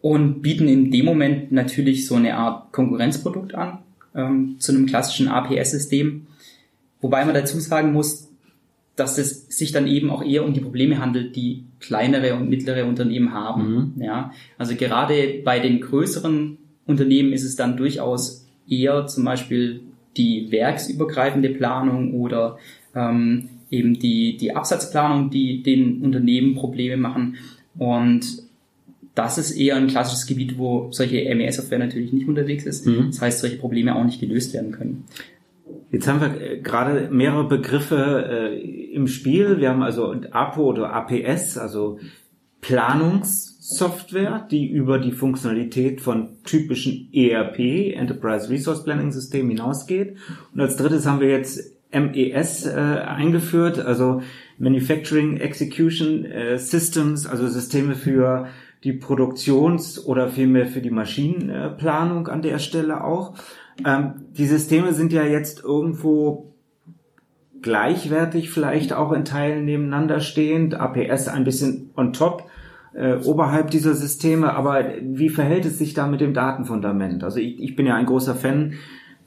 und 0.01 0.41
bieten 0.41 0.67
in 0.67 0.89
dem 0.89 1.05
Moment 1.05 1.51
natürlich 1.51 2.07
so 2.07 2.15
eine 2.15 2.35
Art 2.35 2.73
Konkurrenzprodukt 2.73 3.53
an 3.53 3.77
ähm, 4.15 4.55
zu 4.59 4.71
einem 4.71 4.85
klassischen 4.85 5.27
APS-System. 5.27 6.27
Wobei 7.01 7.25
man 7.25 7.33
dazu 7.33 7.59
sagen 7.59 7.93
muss, 7.93 8.29
dass 8.95 9.17
es 9.17 9.47
sich 9.47 9.71
dann 9.71 9.87
eben 9.87 10.09
auch 10.09 10.23
eher 10.23 10.43
um 10.43 10.53
die 10.53 10.59
Probleme 10.59 10.99
handelt, 10.99 11.35
die 11.35 11.63
kleinere 11.79 12.35
und 12.35 12.49
mittlere 12.49 12.85
Unternehmen 12.85 13.33
haben. 13.33 13.93
Mhm. 13.95 14.03
Ja, 14.03 14.31
also 14.57 14.75
gerade 14.75 15.41
bei 15.45 15.59
den 15.59 15.79
größeren 15.79 16.57
Unternehmen 16.85 17.31
ist 17.31 17.45
es 17.45 17.55
dann 17.55 17.77
durchaus 17.77 18.45
eher 18.67 19.07
zum 19.07 19.23
Beispiel 19.23 19.81
die 20.17 20.51
werksübergreifende 20.51 21.49
Planung 21.49 22.13
oder 22.13 22.57
ähm, 22.93 23.49
eben 23.71 23.99
die, 23.99 24.35
die 24.37 24.55
Absatzplanung, 24.55 25.29
die 25.29 25.63
den 25.63 26.01
Unternehmen 26.01 26.55
Probleme 26.55 26.97
machen. 26.97 27.37
Und 27.77 28.48
das 29.19 29.37
ist 29.37 29.51
eher 29.51 29.75
ein 29.75 29.87
klassisches 29.87 30.25
Gebiet, 30.25 30.57
wo 30.57 30.91
solche 30.91 31.23
MES-Software 31.35 31.79
natürlich 31.79 32.13
nicht 32.13 32.27
unterwegs 32.27 32.65
ist. 32.65 32.85
Mhm. 32.85 33.07
Das 33.07 33.21
heißt, 33.21 33.39
solche 33.39 33.57
Probleme 33.57 33.95
auch 33.95 34.03
nicht 34.03 34.19
gelöst 34.19 34.53
werden 34.53 34.71
können. 34.71 35.05
Jetzt 35.91 36.07
haben 36.07 36.21
wir 36.21 36.41
äh, 36.41 36.59
gerade 36.59 37.09
mehrere 37.11 37.47
Begriffe 37.47 38.51
äh, 38.53 38.93
im 38.93 39.07
Spiel. 39.07 39.59
Wir 39.59 39.69
haben 39.69 39.83
also 39.83 40.15
APO 40.31 40.61
oder 40.61 40.93
APS, 40.93 41.57
also 41.57 41.99
Planungssoftware, 42.61 44.47
die 44.51 44.69
über 44.69 44.99
die 44.99 45.11
Funktionalität 45.11 46.01
von 46.01 46.29
typischen 46.43 47.09
ERP, 47.13 47.95
Enterprise 47.95 48.49
Resource 48.49 48.83
Planning 48.83 49.11
System, 49.11 49.49
hinausgeht. 49.49 50.17
Und 50.53 50.61
als 50.61 50.75
drittes 50.75 51.05
haben 51.05 51.21
wir 51.21 51.29
jetzt 51.29 51.75
MES 51.91 52.67
äh, 52.67 52.71
eingeführt, 52.71 53.79
also 53.79 54.21
Manufacturing 54.59 55.37
Execution 55.37 56.25
äh, 56.25 56.57
Systems, 56.59 57.25
also 57.25 57.47
Systeme 57.47 57.95
für 57.95 58.47
die 58.83 58.93
Produktions- 58.93 60.05
oder 60.05 60.29
vielmehr 60.29 60.65
für 60.65 60.81
die 60.81 60.91
Maschinenplanung 60.91 62.27
an 62.27 62.41
der 62.41 62.59
Stelle 62.59 63.03
auch. 63.03 63.33
Ähm, 63.85 64.25
die 64.37 64.45
Systeme 64.45 64.93
sind 64.93 65.13
ja 65.13 65.23
jetzt 65.23 65.63
irgendwo 65.63 66.53
gleichwertig 67.61 68.49
vielleicht 68.49 68.93
auch 68.93 69.11
in 69.11 69.25
Teilen 69.25 69.65
nebeneinander 69.65 70.21
stehend, 70.21 70.75
APS 70.75 71.27
ein 71.27 71.43
bisschen 71.43 71.89
on 71.97 72.13
top, 72.13 72.43
äh, 72.93 73.15
oberhalb 73.23 73.69
dieser 73.69 73.93
Systeme, 73.93 74.53
aber 74.53 74.85
wie 75.01 75.29
verhält 75.29 75.65
es 75.65 75.77
sich 75.77 75.93
da 75.93 76.07
mit 76.07 76.21
dem 76.21 76.33
Datenfundament? 76.33 77.23
Also 77.23 77.39
ich, 77.39 77.61
ich 77.61 77.75
bin 77.75 77.85
ja 77.85 77.95
ein 77.95 78.05
großer 78.05 78.35
Fan, 78.35 78.73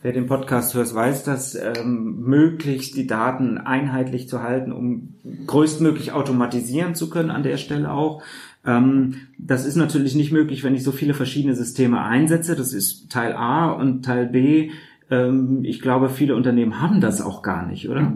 wer 0.03 0.13
den 0.13 0.27
Podcast 0.27 0.75
hört, 0.75 0.93
weiß 0.95 1.25
das, 1.25 1.55
ähm, 1.55 2.23
möglichst 2.23 2.97
die 2.97 3.07
Daten 3.07 3.59
einheitlich 3.59 4.29
zu 4.29 4.43
halten, 4.43 4.73
um 4.73 5.15
größtmöglich 5.47 6.13
automatisieren 6.13 6.95
zu 6.95 7.09
können 7.09 7.31
an 7.31 7.45
der 7.45 7.57
Stelle 7.57 7.93
auch. 7.93 8.23
Ähm, 8.65 9.17
das 9.39 9.67
ist 9.67 9.77
natürlich 9.77 10.15
nicht 10.15 10.33
möglich, 10.33 10.63
wenn 10.63 10.75
ich 10.75 10.85
so 10.85 10.93
viele 10.93 11.15
verschiedene 11.15 11.55
Systeme 11.55 12.03
einsetze. 12.03 12.55
Das 12.55 12.73
ist 12.73 13.11
Teil 13.11 13.33
A 13.33 13.73
und 13.73 14.05
Teil 14.05 14.27
B. 14.27 14.71
Ähm, 15.11 15.65
ich 15.65 15.81
glaube, 15.81 16.09
viele 16.09 16.37
Unternehmen 16.37 16.81
haben 16.81 17.01
das 17.01 17.21
auch 17.21 17.43
gar 17.43 17.67
nicht, 17.67 17.89
oder? 17.89 18.13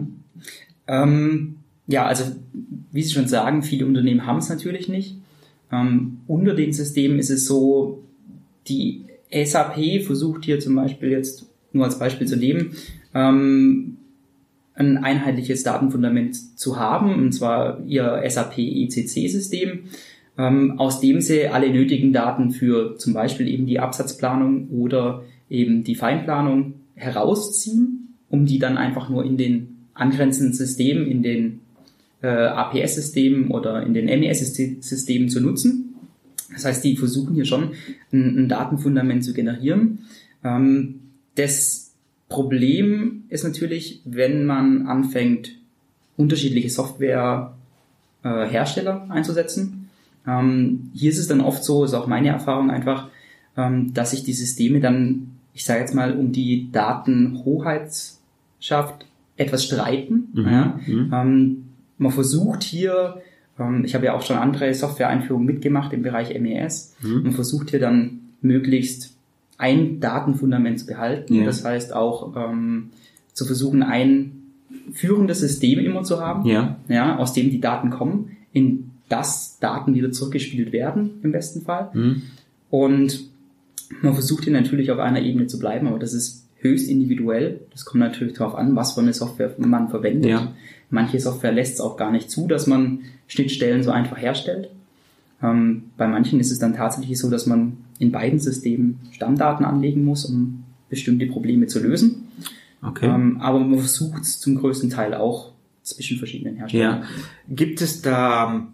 Ähm, 0.87 1.57
ja, 1.87 2.05
also 2.05 2.23
wie 2.91 3.03
Sie 3.03 3.13
schon 3.13 3.27
sagen, 3.27 3.63
viele 3.63 3.85
Unternehmen 3.85 4.25
haben 4.25 4.39
es 4.39 4.49
natürlich 4.49 4.87
nicht. 4.87 5.17
Ähm, 5.71 6.19
unter 6.27 6.53
den 6.53 6.71
Systemen 6.71 7.19
ist 7.19 7.29
es 7.29 7.45
so, 7.45 8.03
die 8.67 9.03
SAP 9.31 10.03
versucht 10.05 10.45
hier 10.45 10.59
zum 10.59 10.75
Beispiel 10.75 11.09
jetzt 11.09 11.45
nur 11.73 11.85
als 11.85 11.99
Beispiel 11.99 12.27
zu 12.27 12.37
nehmen, 12.37 12.71
ähm, 13.13 13.97
ein 14.75 14.97
einheitliches 14.97 15.63
Datenfundament 15.63 16.57
zu 16.57 16.79
haben, 16.79 17.15
und 17.15 17.31
zwar 17.33 17.83
ihr 17.85 18.23
SAP 18.27 18.59
ECC-System 18.59 19.69
ähm, 19.71 19.83
aus 20.37 20.99
dem 20.99 21.21
sie 21.21 21.47
alle 21.47 21.71
nötigen 21.71 22.13
Daten 22.13 22.51
für 22.51 22.95
zum 22.97 23.13
Beispiel 23.13 23.47
eben 23.47 23.65
die 23.65 23.79
Absatzplanung 23.79 24.69
oder 24.69 25.23
eben 25.49 25.83
die 25.83 25.95
Feinplanung 25.95 26.75
herausziehen, 26.95 28.15
um 28.29 28.45
die 28.45 28.59
dann 28.59 28.77
einfach 28.77 29.09
nur 29.09 29.25
in 29.25 29.37
den 29.37 29.77
angrenzenden 29.93 30.53
Systemen, 30.53 31.07
in 31.07 31.23
den 31.23 31.59
äh, 32.21 32.27
APS-Systemen 32.27 33.49
oder 33.49 33.83
in 33.83 33.93
den 33.93 34.05
MES-Systemen 34.05 35.29
zu 35.29 35.41
nutzen. 35.41 35.95
Das 36.53 36.65
heißt, 36.65 36.83
die 36.83 36.97
versuchen 36.97 37.35
hier 37.35 37.45
schon 37.45 37.71
ein, 38.11 38.45
ein 38.45 38.49
Datenfundament 38.49 39.23
zu 39.23 39.33
generieren. 39.33 39.99
Ähm, 40.43 41.01
das 41.35 41.93
Problem 42.29 43.23
ist 43.29 43.43
natürlich, 43.43 44.01
wenn 44.05 44.45
man 44.45 44.87
anfängt, 44.87 45.51
unterschiedliche 46.17 46.69
Softwarehersteller 46.69 49.07
äh, 49.07 49.11
einzusetzen, 49.11 49.76
ähm, 50.27 50.91
hier 50.93 51.09
ist 51.09 51.17
es 51.17 51.27
dann 51.27 51.41
oft 51.41 51.63
so, 51.63 51.83
ist 51.83 51.93
auch 51.93 52.07
meine 52.07 52.29
Erfahrung 52.29 52.69
einfach, 52.69 53.07
ähm, 53.55 53.93
dass 53.93 54.11
sich 54.11 54.23
die 54.23 54.33
Systeme 54.33 54.79
dann, 54.79 55.31
ich 55.53 55.65
sage 55.65 55.79
jetzt 55.79 55.95
mal, 55.95 56.17
um 56.17 56.31
die 56.31 56.71
Datenhoheitsschaft 56.71 59.05
etwas 59.37 59.65
streiten. 59.65 60.29
Mhm. 60.33 60.45
Ja? 60.45 60.79
Mhm. 60.85 61.11
Ähm, 61.13 61.63
man 61.97 62.11
versucht 62.11 62.63
hier, 62.63 63.21
ähm, 63.57 63.85
ich 63.85 63.95
habe 63.95 64.05
ja 64.05 64.13
auch 64.13 64.21
schon 64.21 64.37
andere 64.37 64.73
Software-Einführungen 64.73 65.45
mitgemacht 65.45 65.93
im 65.93 66.03
Bereich 66.03 66.37
MES, 66.39 66.95
mhm. 67.01 67.23
man 67.23 67.31
versucht 67.31 67.69
hier 67.69 67.79
dann 67.79 68.19
möglichst 68.41 69.15
ein 69.57 69.99
Datenfundament 69.99 70.79
zu 70.79 70.85
behalten. 70.85 71.33
Ja. 71.33 71.45
Das 71.45 71.65
heißt 71.65 71.93
auch 71.93 72.35
ähm, 72.35 72.89
zu 73.33 73.45
versuchen, 73.45 73.81
ein 73.81 74.33
führendes 74.91 75.39
System 75.39 75.79
immer 75.79 76.03
zu 76.03 76.21
haben, 76.21 76.47
ja. 76.47 76.77
Ja, 76.87 77.17
aus 77.17 77.33
dem 77.33 77.49
die 77.49 77.59
Daten 77.59 77.89
kommen, 77.89 78.37
in 78.53 78.91
dass 79.09 79.59
Daten 79.59 79.93
wieder 79.93 80.11
zurückgespielt 80.11 80.71
werden, 80.71 81.19
im 81.23 81.31
besten 81.31 81.61
Fall. 81.61 81.89
Mhm. 81.93 82.21
Und 82.69 83.29
man 84.01 84.13
versucht 84.13 84.43
hier 84.43 84.53
natürlich 84.53 84.91
auf 84.91 84.99
einer 84.99 85.21
Ebene 85.21 85.47
zu 85.47 85.59
bleiben, 85.59 85.87
aber 85.87 85.99
das 85.99 86.13
ist 86.13 86.45
höchst 86.59 86.89
individuell. 86.89 87.61
Das 87.71 87.85
kommt 87.85 88.01
natürlich 88.01 88.33
darauf 88.33 88.55
an, 88.55 88.75
was 88.75 88.93
für 88.93 89.01
eine 89.01 89.13
Software 89.13 89.53
man 89.57 89.89
verwendet. 89.89 90.29
Ja. 90.29 90.53
Manche 90.89 91.19
Software 91.19 91.51
lässt 91.51 91.75
es 91.75 91.81
auch 91.81 91.97
gar 91.97 92.11
nicht 92.11 92.29
zu, 92.31 92.47
dass 92.47 92.67
man 92.67 92.99
Schnittstellen 93.27 93.83
so 93.83 93.91
einfach 93.91 94.17
herstellt. 94.17 94.69
Ähm, 95.41 95.83
bei 95.97 96.07
manchen 96.07 96.39
ist 96.39 96.51
es 96.51 96.59
dann 96.59 96.75
tatsächlich 96.75 97.17
so, 97.19 97.29
dass 97.29 97.45
man 97.45 97.77
in 97.99 98.11
beiden 98.11 98.39
Systemen 98.39 98.99
Stammdaten 99.11 99.65
anlegen 99.65 100.03
muss, 100.03 100.25
um 100.25 100.63
bestimmte 100.89 101.27
Probleme 101.27 101.67
zu 101.67 101.79
lösen. 101.79 102.27
Okay. 102.81 103.07
Ähm, 103.07 103.39
aber 103.41 103.59
man 103.59 103.79
versucht 103.79 104.21
es 104.21 104.39
zum 104.39 104.55
größten 104.55 104.89
Teil 104.89 105.13
auch 105.13 105.51
zwischen 105.83 106.17
verschiedenen 106.17 106.57
Herstellern. 106.57 107.01
Ja. 107.01 107.07
Gibt 107.49 107.81
es 107.81 108.01
da 108.01 108.67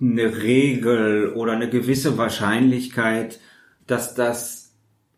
eine 0.00 0.42
Regel 0.42 1.32
oder 1.34 1.52
eine 1.52 1.68
gewisse 1.68 2.16
Wahrscheinlichkeit, 2.16 3.38
dass 3.86 4.14
das 4.14 4.72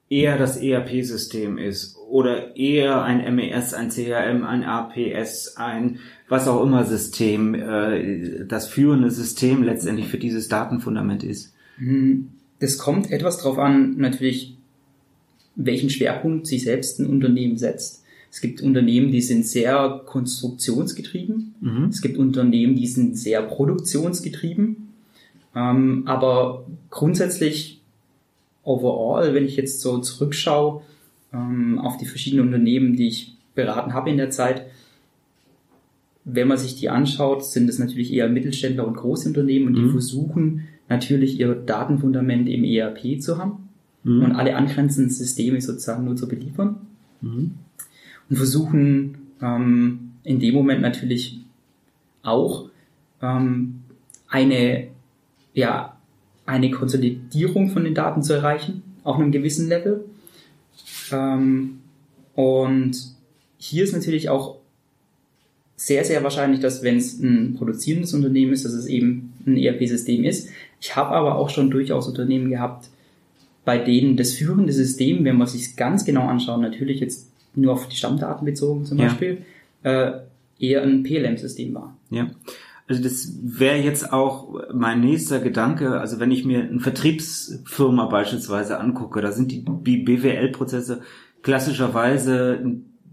eher 0.09 0.37
das 0.37 0.57
ERP-System 0.59 1.57
ist 1.57 1.97
oder 2.09 2.57
eher 2.57 3.03
ein 3.03 3.35
MES, 3.35 3.73
ein 3.73 3.89
CRM, 3.89 4.45
ein 4.45 4.65
APS, 4.65 5.57
ein 5.57 6.01
was 6.29 6.49
auch 6.49 6.63
immer 6.63 6.85
System, 6.85 7.55
äh, 7.55 8.45
das 8.47 8.67
führende 8.67 9.11
System 9.11 9.63
letztendlich 9.63 10.09
für 10.09 10.19
dieses 10.19 10.49
Datenfundament 10.49 11.25
ist? 11.25 11.55
Mhm. 11.79 12.29
Das 12.59 12.79
kommt 12.79 13.11
etwas 13.11 13.39
darauf 13.39 13.59
an, 13.59 13.97
natürlich, 13.97 14.57
welchen 15.57 15.91
Schwerpunkt 15.91 16.47
sich 16.47 16.63
selbst 16.63 17.01
ein 17.01 17.07
Unternehmen 17.07 17.59
setzt. 17.59 18.02
Es 18.33 18.41
gibt 18.41 18.63
Unternehmen, 18.63 19.13
die 19.13 19.21
sind 19.21 19.47
sehr 19.47 20.01
konstruktionsgetrieben. 20.07 21.55
Mhm. 21.61 21.85
Es 21.91 22.01
gibt 22.01 22.17
Unternehmen, 22.17 22.75
die 22.77 22.87
sind 22.87 23.19
sehr 23.19 23.43
produktionsgetrieben. 23.43 24.89
Ähm, 25.55 26.05
aber 26.07 26.65
grundsätzlich, 26.89 27.83
overall, 28.65 29.35
wenn 29.35 29.45
ich 29.45 29.57
jetzt 29.57 29.83
so 29.83 29.99
zurückschaue 29.99 30.81
ähm, 31.35 31.79
auf 31.79 31.99
die 31.99 32.07
verschiedenen 32.07 32.47
Unternehmen, 32.47 32.97
die 32.97 33.09
ich 33.09 33.37
beraten 33.55 33.93
habe 33.93 34.09
in 34.09 34.17
der 34.17 34.31
Zeit, 34.31 34.65
wenn 36.25 36.49
man 36.49 36.57
sich 36.57 36.75
die 36.75 36.89
anschaut, 36.89 37.45
sind 37.45 37.69
es 37.69 37.79
natürlich 37.79 38.15
eher 38.15 38.31
Mittelständler 38.31 38.87
und 38.87 38.97
Großunternehmen 38.97 39.69
und 39.69 39.75
die 39.75 39.83
mhm. 39.83 39.91
versuchen 39.91 40.69
natürlich 40.89 41.39
ihr 41.39 41.55
Datenfundament 41.55 42.49
im 42.49 42.65
ERP 42.65 43.21
zu 43.21 43.37
haben 43.37 43.69
mhm. 44.05 44.23
und 44.25 44.33
alle 44.33 44.57
angrenzenden 44.57 45.11
Systeme 45.11 45.61
sozusagen 45.61 46.07
nur 46.07 46.17
zu 46.17 46.27
beliefern. 46.27 46.77
Mhm 47.21 47.57
und 48.33 48.39
versuchen 48.39 49.19
ähm, 49.43 50.13
in 50.25 50.41
dem 50.41 50.55
Moment 50.55 50.81
natürlich 50.81 51.41
auch 52.23 52.71
ähm, 53.21 53.83
eine, 54.27 54.89
ja, 55.53 55.99
eine 56.47 56.71
Konsolidierung 56.71 57.69
von 57.69 57.85
den 57.85 57.95
Daten 57.95 58.23
zu 58.23 58.33
erreichen, 58.33 58.83
auf 59.05 59.17
einem 59.17 59.33
gewissen 59.33 59.69
Level. 59.69 60.07
Ähm, 61.13 61.81
und 62.35 62.97
hier 63.59 63.85
ist 63.85 63.93
natürlich 63.93 64.31
auch 64.31 64.57
sehr, 65.77 66.03
sehr 66.07 66.25
wahrscheinlich, 66.25 66.61
dass 66.61 66.83
wenn 66.83 66.97
es 66.97 67.21
ein 67.21 67.57
produzierendes 67.59 68.15
Unternehmen 68.15 68.55
ist, 68.55 68.65
dass 68.65 68.73
es 68.73 68.87
eben 68.87 69.35
ein 69.47 69.59
ERP-System 69.59 70.25
ist. 70.25 70.49
Ich 70.81 70.97
habe 70.97 71.11
aber 71.11 71.37
auch 71.37 71.51
schon 71.51 71.71
durchaus 71.71 72.09
Unternehmen 72.09 72.49
gehabt, 72.49 72.89
bei 73.67 73.77
denen 73.77 74.17
das 74.17 74.33
führende 74.33 74.73
System, 74.73 75.23
wenn 75.27 75.37
man 75.37 75.49
sich 75.49 75.77
ganz 75.77 76.07
genau 76.07 76.27
anschaut, 76.27 76.63
natürlich 76.63 77.01
jetzt 77.01 77.32
nur 77.55 77.73
auf 77.73 77.89
die 77.89 77.97
Stammdaten 77.97 78.45
bezogen 78.45 78.85
zum 78.85 78.99
ja. 78.99 79.07
Beispiel, 79.07 79.43
äh, 79.83 80.13
eher 80.59 80.83
ein 80.83 81.03
PLM-System 81.03 81.75
war. 81.75 81.97
Ja. 82.11 82.31
Also 82.89 83.03
das 83.03 83.33
wäre 83.43 83.79
jetzt 83.79 84.13
auch 84.13 84.61
mein 84.73 85.01
nächster 85.01 85.41
Gedanke. 85.41 86.01
Also 86.01 86.19
wenn 86.21 86.31
ich 86.31 86.45
mir 86.45 86.65
eine 86.65 86.81
Vertriebsfirma 86.81 88.07
beispielsweise 88.07 88.79
angucke, 88.79 89.21
da 89.21 89.33
sind 89.33 89.53
die 89.53 89.61
BWL-Prozesse 89.61 91.01
klassischerweise 91.43 92.61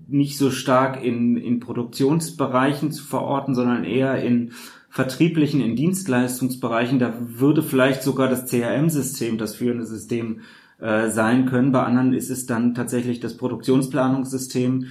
nicht 0.07 0.37
so 0.37 0.49
stark 0.51 1.03
in, 1.03 1.37
in 1.37 1.59
Produktionsbereichen 1.59 2.91
zu 2.91 3.03
verorten, 3.03 3.53
sondern 3.53 3.83
eher 3.83 4.21
in 4.21 4.51
vertrieblichen, 4.89 5.61
in 5.61 5.75
Dienstleistungsbereichen. 5.75 6.99
Da 6.99 7.13
würde 7.19 7.61
vielleicht 7.61 8.01
sogar 8.01 8.27
das 8.27 8.45
CRM-System, 8.47 9.37
das 9.37 9.55
führende 9.55 9.85
System, 9.85 10.41
äh, 10.79 11.09
sein 11.09 11.45
können. 11.45 11.71
Bei 11.71 11.83
anderen 11.83 12.13
ist 12.13 12.29
es 12.29 12.45
dann 12.45 12.73
tatsächlich 12.73 13.19
das 13.19 13.37
Produktionsplanungssystem. 13.37 14.87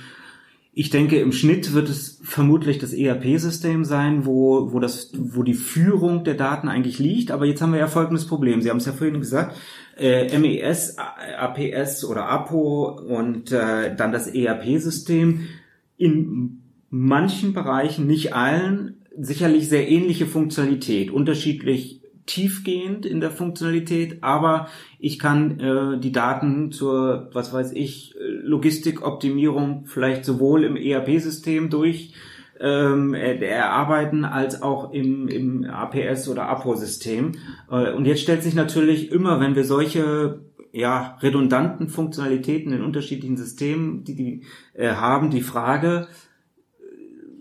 Ich 0.73 0.91
denke, 0.91 1.19
im 1.19 1.33
Schnitt 1.33 1.73
wird 1.73 1.89
es 1.89 2.21
vermutlich 2.23 2.79
das 2.79 2.93
ERP-System 2.93 3.85
sein, 3.85 4.27
wo, 4.27 4.73
wo, 4.73 4.79
das, 4.79 5.11
wo 5.17 5.43
die 5.43 5.55
Führung 5.55 6.25
der 6.25 6.35
Daten 6.35 6.69
eigentlich 6.69 6.99
liegt. 6.99 7.31
Aber 7.31 7.47
jetzt 7.47 7.61
haben 7.63 7.73
wir 7.73 7.81
ja 7.81 7.89
folgendes 7.89 8.27
Problem. 8.27 8.63
Sie 8.63 8.71
haben 8.71 8.77
es 8.77 8.87
ja 8.87 8.93
vorhin 8.93 9.19
gesagt, 9.19 9.57
äh, 9.97 10.39
MES, 10.39 10.97
APS 10.99 12.05
oder 12.05 12.29
APO 12.29 12.91
und 12.91 13.51
äh, 13.51 13.97
dann 13.97 14.13
das 14.13 14.29
ERP-System. 14.29 15.49
In 15.97 16.63
manchen 16.91 17.55
Bereichen, 17.55 18.07
nicht 18.07 18.35
allen, 18.35 18.99
sicherlich 19.19 19.69
sehr 19.69 19.89
ähnliche 19.89 20.27
Funktionalität, 20.27 21.11
unterschiedlich 21.11 21.98
tiefgehend 22.29 23.07
in 23.07 23.21
der 23.21 23.31
Funktionalität, 23.31 24.23
aber 24.23 24.69
ich 25.01 25.19
kann 25.19 25.59
äh, 25.59 25.99
die 25.99 26.13
Daten 26.13 26.71
zur, 26.71 27.31
was 27.33 27.53
weiß 27.53 27.73
ich, 27.73 28.15
Logistikoptimierung 28.21 29.87
vielleicht 29.87 30.25
sowohl 30.25 30.65
im 30.65 30.77
ERP-System 30.77 31.71
durch 31.71 32.15
ähm, 32.61 33.15
erarbeiten 33.15 34.25
als 34.25 34.63
auch 34.63 34.93
im, 34.93 35.29
im 35.29 35.65
APS 35.65 36.29
oder 36.29 36.49
APO-System. 36.49 37.33
Äh, 37.71 37.93
und 37.93 38.05
jetzt 38.05 38.23
stellt 38.23 38.43
sich 38.43 38.55
natürlich 38.55 39.11
immer, 39.11 39.41
wenn 39.41 39.57
wir 39.57 39.65
solche 39.65 40.41
ja, 40.73 41.17
redundanten 41.23 41.89
Funktionalitäten 41.89 42.73
in 42.73 42.83
unterschiedlichen 42.83 43.37
Systemen 43.37 44.05
die, 44.05 44.15
die, 44.15 44.43
äh, 44.75 44.91
haben, 44.91 45.31
die 45.31 45.41
Frage, 45.41 46.09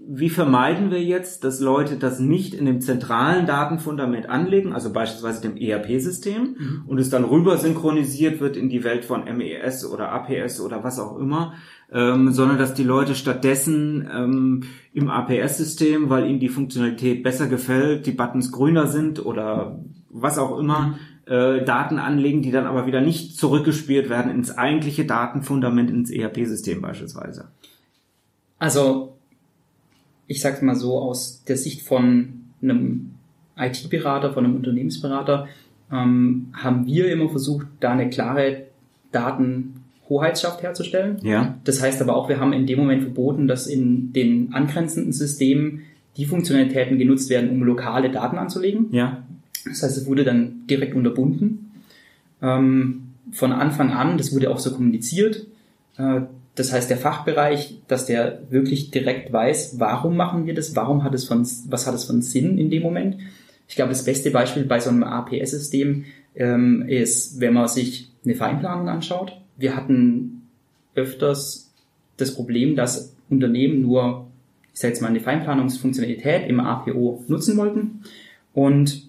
wie 0.10 0.30
vermeiden 0.30 0.90
wir 0.90 1.04
jetzt, 1.04 1.44
dass 1.44 1.60
Leute 1.60 1.98
das 1.98 2.20
nicht 2.20 2.54
in 2.54 2.66
dem 2.66 2.80
zentralen 2.80 3.46
Datenfundament 3.46 4.30
anlegen, 4.30 4.72
also 4.72 4.94
beispielsweise 4.94 5.42
dem 5.42 5.58
ERP-System, 5.58 6.56
mhm. 6.58 6.84
und 6.88 6.98
es 6.98 7.10
dann 7.10 7.26
rüber 7.26 7.58
synchronisiert 7.58 8.40
wird 8.40 8.56
in 8.56 8.70
die 8.70 8.86
Welt 8.86 9.04
von 9.04 9.26
MES 9.26 9.86
oder 9.86 10.14
APS 10.14 10.62
oder 10.62 10.84
was 10.86 10.98
auch 10.98 11.18
immer, 11.18 11.54
ähm, 11.92 12.32
sondern 12.32 12.58
dass 12.58 12.74
die 12.74 12.86
Leute 12.86 13.16
stattdessen 13.16 14.10
ähm, 14.12 14.64
im 14.94 15.10
APS-System, 15.10 16.10
weil 16.10 16.30
ihnen 16.30 16.40
die 16.40 16.50
Funktionalität 16.50 17.22
besser 17.22 17.48
gefällt, 17.48 18.06
die 18.06 18.12
Buttons 18.12 18.54
grüner 18.54 18.88
sind 18.88 19.26
oder 19.26 19.78
was 20.10 20.38
auch 20.38 20.58
immer, 20.58 20.96
mhm. 21.28 21.34
äh, 21.34 21.66
Daten 21.66 22.00
anlegen, 22.00 22.42
die 22.42 22.52
dann 22.52 22.66
aber 22.66 22.88
wieder 22.88 23.02
nicht 23.02 23.38
zurückgespielt 23.38 24.10
werden 24.10 24.32
ins 24.32 24.58
eigentliche 24.58 25.04
Datenfundament, 25.04 25.92
ins 25.92 26.12
ERP-System 26.12 26.82
beispielsweise. 26.82 27.50
Also 28.58 29.17
ich 30.28 30.42
sag's 30.42 30.62
mal 30.62 30.76
so, 30.76 31.00
aus 31.00 31.44
der 31.48 31.58
Sicht 31.58 31.82
von 31.82 32.34
einem 32.62 33.12
IT-Berater, 33.58 34.34
von 34.34 34.46
einem 34.46 34.56
Unternehmensberater, 34.56 35.48
ähm, 35.92 36.48
haben 36.54 36.86
wir 36.86 37.12
immer 37.12 37.30
versucht, 37.30 37.68
da 37.80 37.92
eine 37.92 38.10
klare 38.10 38.64
Datenhoheitsschaft 39.12 40.62
herzustellen. 40.62 41.20
Ja. 41.24 41.58
Das 41.64 41.82
heißt 41.82 42.02
aber 42.02 42.16
auch, 42.16 42.30
wir 42.30 42.40
haben 42.40 42.54
in 42.54 42.68
dem 42.68 42.80
Moment 42.80 43.04
verboten, 43.04 43.48
dass 43.48 43.68
in 43.68 44.12
den 44.14 44.54
angrenzenden 44.54 45.14
Systemen 45.14 45.84
die 46.18 46.26
Funktionalitäten 46.26 46.98
genutzt 46.98 47.30
werden, 47.30 47.50
um 47.50 47.64
lokale 47.64 48.12
Daten 48.12 48.38
anzulegen. 48.38 48.88
Ja. 48.92 49.24
Das 49.66 49.84
heißt, 49.84 49.98
es 49.98 50.06
wurde 50.08 50.24
dann 50.24 50.68
direkt 50.70 50.96
unterbunden. 50.96 51.72
Ähm, 52.42 53.04
von 53.32 53.52
Anfang 53.52 53.92
an, 53.92 54.18
das 54.18 54.34
wurde 54.34 54.50
auch 54.50 54.60
so 54.60 54.72
kommuniziert, 54.72 55.46
äh, 55.98 56.22
das 56.58 56.74
heißt, 56.74 56.90
der 56.90 56.98
Fachbereich, 56.98 57.82
dass 57.88 58.08
der 58.08 58.42
wirklich 58.50 58.90
direkt 58.90 59.32
weiß, 59.32 59.76
warum 59.78 60.18
machen 60.18 60.48
wir 60.48 60.56
das, 60.56 60.76
warum 60.76 61.04
hat 61.04 61.14
es 61.14 61.26
von, 61.26 61.48
was 61.70 61.86
hat 61.86 61.94
es 61.94 62.06
von 62.06 62.24
Sinn 62.24 62.58
in 62.58 62.72
dem 62.72 62.82
Moment. 62.82 63.18
Ich 63.68 63.76
glaube, 63.76 63.90
das 63.90 64.06
beste 64.06 64.32
Beispiel 64.32 64.64
bei 64.64 64.80
so 64.80 64.90
einem 64.90 65.04
APS-System 65.04 66.06
ähm, 66.36 66.82
ist, 66.88 67.40
wenn 67.40 67.54
man 67.54 67.68
sich 67.68 68.10
eine 68.26 68.34
Feinplanung 68.34 68.90
anschaut. 68.90 69.40
Wir 69.56 69.76
hatten 69.76 70.48
öfters 70.96 71.72
das 72.18 72.34
Problem, 72.34 72.76
dass 72.76 73.16
Unternehmen 73.30 73.84
nur, 73.84 74.26
ich 74.74 74.80
sage 74.80 74.94
jetzt 74.96 75.02
mal, 75.02 75.10
eine 75.10 75.20
Feinplanungsfunktionalität 75.20 76.50
im 76.50 76.60
APO 76.60 77.24
nutzen 77.28 77.56
wollten. 77.58 78.02
Und 78.56 79.04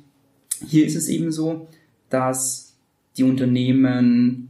hier 0.67 0.85
ist 0.85 0.97
es 0.97 1.09
eben 1.09 1.33
so, 1.33 1.67
dass 2.11 2.75
die 3.17 3.25
Unternehmen 3.25 4.48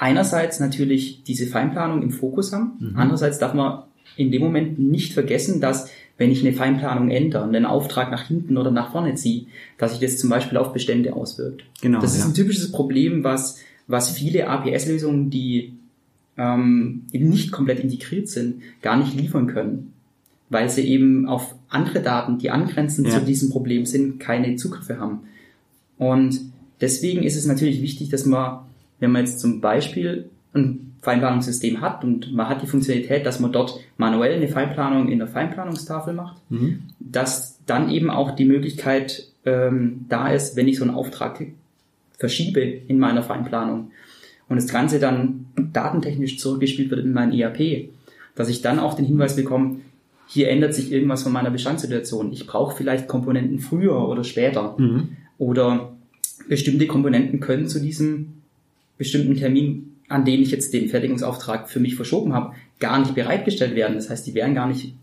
einerseits 0.00 0.60
natürlich 0.60 1.22
diese 1.24 1.46
Feinplanung 1.46 2.02
im 2.02 2.10
Fokus 2.10 2.52
haben. 2.52 2.72
Mhm. 2.80 2.92
Andererseits 2.96 3.38
darf 3.38 3.54
man 3.54 3.82
in 4.16 4.32
dem 4.32 4.42
Moment 4.42 4.78
nicht 4.78 5.12
vergessen, 5.12 5.60
dass 5.60 5.90
wenn 6.16 6.30
ich 6.30 6.40
eine 6.40 6.54
Feinplanung 6.54 7.10
ändere 7.10 7.44
und 7.44 7.54
einen 7.54 7.66
Auftrag 7.66 8.10
nach 8.10 8.26
hinten 8.26 8.56
oder 8.56 8.70
nach 8.70 8.92
vorne 8.92 9.14
ziehe, 9.14 9.46
dass 9.78 9.92
sich 9.92 10.00
das 10.00 10.18
zum 10.18 10.30
Beispiel 10.30 10.58
auf 10.58 10.72
Bestände 10.72 11.14
auswirkt. 11.14 11.64
Genau. 11.80 12.00
Das 12.00 12.14
ist 12.14 12.20
ja. 12.20 12.26
ein 12.26 12.34
typisches 12.34 12.72
Problem, 12.72 13.24
was, 13.24 13.58
was 13.86 14.10
viele 14.10 14.48
APS-Lösungen, 14.48 15.30
die 15.30 15.74
ähm, 16.36 17.02
eben 17.12 17.28
nicht 17.28 17.52
komplett 17.52 17.80
integriert 17.80 18.28
sind, 18.28 18.62
gar 18.82 18.96
nicht 18.96 19.14
liefern 19.14 19.46
können. 19.46 19.92
Weil 20.48 20.68
sie 20.68 20.82
eben 20.82 21.28
auf 21.28 21.54
andere 21.68 22.00
Daten, 22.00 22.38
die 22.38 22.50
angrenzend 22.50 23.06
ja. 23.06 23.18
zu 23.18 23.24
diesem 23.24 23.50
Problem 23.50 23.86
sind, 23.86 24.18
keine 24.18 24.56
Zugriffe 24.56 24.98
haben. 24.98 25.20
Und 25.96 26.40
deswegen 26.80 27.22
ist 27.22 27.36
es 27.36 27.46
natürlich 27.46 27.82
wichtig, 27.82 28.08
dass 28.08 28.26
man 28.26 28.60
wenn 29.00 29.12
man 29.12 29.24
jetzt 29.24 29.40
zum 29.40 29.60
Beispiel, 29.60 30.30
und 30.52 30.90
Feinplanungssystem 31.02 31.80
hat 31.80 32.04
und 32.04 32.32
man 32.34 32.48
hat 32.48 32.62
die 32.62 32.66
Funktionalität, 32.66 33.24
dass 33.24 33.40
man 33.40 33.52
dort 33.52 33.80
manuell 33.96 34.34
eine 34.34 34.48
Feinplanung 34.48 35.08
in 35.08 35.18
der 35.18 35.28
Feinplanungstafel 35.28 36.12
macht, 36.12 36.36
Mhm. 36.50 36.80
dass 36.98 37.58
dann 37.66 37.90
eben 37.90 38.10
auch 38.10 38.32
die 38.32 38.44
Möglichkeit 38.44 39.28
ähm, 39.46 40.04
da 40.08 40.28
ist, 40.28 40.56
wenn 40.56 40.68
ich 40.68 40.76
so 40.78 40.84
einen 40.84 40.94
Auftrag 40.94 41.40
verschiebe 42.18 42.60
in 42.60 42.98
meiner 42.98 43.22
Feinplanung 43.22 43.92
und 44.48 44.56
das 44.56 44.68
Ganze 44.68 44.98
dann 44.98 45.46
datentechnisch 45.72 46.38
zurückgespielt 46.38 46.90
wird 46.90 47.04
in 47.04 47.12
mein 47.12 47.32
ERP, 47.32 47.88
dass 48.34 48.48
ich 48.50 48.60
dann 48.60 48.78
auch 48.78 48.94
den 48.94 49.06
Hinweis 49.06 49.36
bekomme, 49.36 49.76
hier 50.26 50.50
ändert 50.50 50.74
sich 50.74 50.92
irgendwas 50.92 51.22
von 51.22 51.32
meiner 51.32 51.50
Bestandssituation. 51.50 52.32
Ich 52.32 52.46
brauche 52.46 52.76
vielleicht 52.76 53.08
Komponenten 53.08 53.58
früher 53.58 54.06
oder 54.08 54.22
später. 54.22 54.74
Mhm. 54.78 55.16
Oder 55.38 55.92
bestimmte 56.48 56.86
Komponenten 56.86 57.40
können 57.40 57.66
zu 57.66 57.80
diesem 57.80 58.34
bestimmten 59.00 59.34
Termin, 59.34 59.96
an 60.08 60.26
den 60.26 60.42
ich 60.42 60.50
jetzt 60.50 60.74
den 60.74 60.90
Fertigungsauftrag 60.90 61.70
für 61.70 61.80
mich 61.80 61.96
verschoben 61.96 62.34
habe, 62.34 62.54
gar 62.80 62.98
nicht 62.98 63.14
bereitgestellt 63.14 63.74
werden. 63.74 63.94
Das 63.94 64.10
heißt, 64.10 64.26
die 64.26 64.34
wären 64.34 64.54
gar 64.54 64.68
nicht 64.68 64.94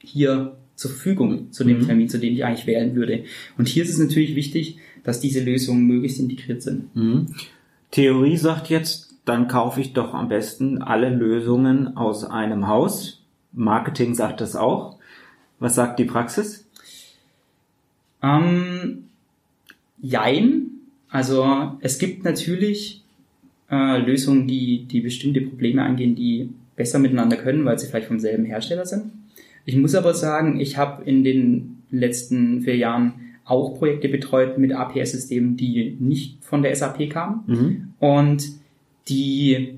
hier 0.00 0.56
zur 0.76 0.92
Verfügung 0.92 1.52
zu 1.52 1.62
dem 1.64 1.80
Mhm. 1.80 1.86
Termin, 1.86 2.08
zu 2.08 2.18
dem 2.18 2.32
ich 2.32 2.44
eigentlich 2.46 2.66
wählen 2.66 2.94
würde. 2.94 3.24
Und 3.58 3.68
hier 3.68 3.82
ist 3.84 3.90
es 3.90 3.98
natürlich 3.98 4.34
wichtig, 4.34 4.78
dass 5.04 5.20
diese 5.20 5.44
Lösungen 5.44 5.86
möglichst 5.86 6.18
integriert 6.18 6.62
sind. 6.62 6.96
Mhm. 6.96 7.26
Theorie 7.90 8.38
sagt 8.38 8.70
jetzt, 8.70 9.14
dann 9.26 9.46
kaufe 9.46 9.82
ich 9.82 9.92
doch 9.92 10.14
am 10.14 10.28
besten 10.30 10.80
alle 10.80 11.10
Lösungen 11.10 11.98
aus 11.98 12.24
einem 12.24 12.66
Haus. 12.66 13.22
Marketing 13.52 14.14
sagt 14.14 14.40
das 14.40 14.56
auch. 14.56 14.96
Was 15.58 15.74
sagt 15.74 15.98
die 15.98 16.04
Praxis? 16.06 16.66
Ähm, 18.22 19.04
jein. 20.00 20.70
Also 21.10 21.72
es 21.80 21.98
gibt 21.98 22.24
natürlich 22.24 22.97
äh, 23.70 23.98
Lösungen, 23.98 24.46
die, 24.46 24.84
die 24.84 25.00
bestimmte 25.00 25.40
Probleme 25.42 25.82
angehen, 25.82 26.14
die 26.14 26.50
besser 26.76 26.98
miteinander 26.98 27.36
können, 27.36 27.64
weil 27.64 27.78
sie 27.78 27.86
vielleicht 27.86 28.06
vom 28.08 28.20
selben 28.20 28.44
Hersteller 28.44 28.86
sind. 28.86 29.04
Ich 29.64 29.76
muss 29.76 29.94
aber 29.94 30.14
sagen, 30.14 30.60
ich 30.60 30.76
habe 30.76 31.04
in 31.04 31.24
den 31.24 31.78
letzten 31.90 32.62
vier 32.62 32.76
Jahren 32.76 33.12
auch 33.44 33.78
Projekte 33.78 34.08
betreut 34.08 34.58
mit 34.58 34.72
APS-Systemen, 34.72 35.56
die 35.56 35.96
nicht 35.98 36.42
von 36.44 36.62
der 36.62 36.74
SAP 36.76 37.08
kamen 37.10 37.40
Mhm. 37.46 37.88
und 37.98 38.46
die 39.08 39.74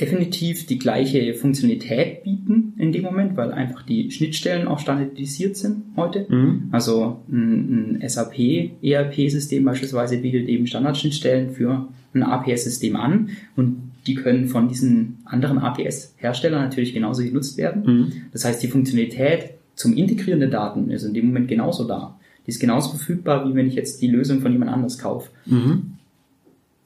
definitiv 0.00 0.66
die 0.66 0.78
gleiche 0.78 1.34
Funktionalität 1.34 2.22
bieten 2.24 2.74
in 2.78 2.92
dem 2.92 3.02
Moment, 3.02 3.36
weil 3.36 3.52
einfach 3.52 3.82
die 3.82 4.10
Schnittstellen 4.10 4.68
auch 4.68 4.78
standardisiert 4.78 5.56
sind 5.56 5.82
heute. 5.96 6.26
Mhm. 6.28 6.68
Also 6.72 7.18
ein, 7.30 7.98
ein 8.00 8.08
SAP-ERP-System 8.08 9.64
beispielsweise 9.64 10.18
bietet 10.18 10.48
eben 10.48 10.66
Standardschnittstellen 10.66 11.50
für 11.50 11.88
ein 12.14 12.22
APS-System 12.22 12.96
an 12.96 13.30
und 13.56 13.88
die 14.06 14.14
können 14.14 14.48
von 14.48 14.68
diesen 14.68 15.18
anderen 15.24 15.58
APS-Herstellern 15.58 16.62
natürlich 16.62 16.94
genauso 16.94 17.22
genutzt 17.22 17.58
werden. 17.58 17.82
Mhm. 17.84 18.12
Das 18.32 18.44
heißt, 18.44 18.62
die 18.62 18.68
Funktionalität 18.68 19.50
zum 19.74 19.96
Integrieren 19.96 20.40
der 20.40 20.48
Daten 20.48 20.90
ist 20.90 21.04
in 21.04 21.14
dem 21.14 21.26
Moment 21.26 21.48
genauso 21.48 21.84
da. 21.86 22.18
Die 22.46 22.50
ist 22.50 22.60
genauso 22.60 22.90
verfügbar, 22.90 23.48
wie 23.48 23.54
wenn 23.54 23.68
ich 23.68 23.74
jetzt 23.74 24.00
die 24.00 24.08
Lösung 24.08 24.40
von 24.40 24.50
jemand 24.50 24.72
anders 24.72 24.98
kaufe. 24.98 25.30
Mhm. 25.44 25.97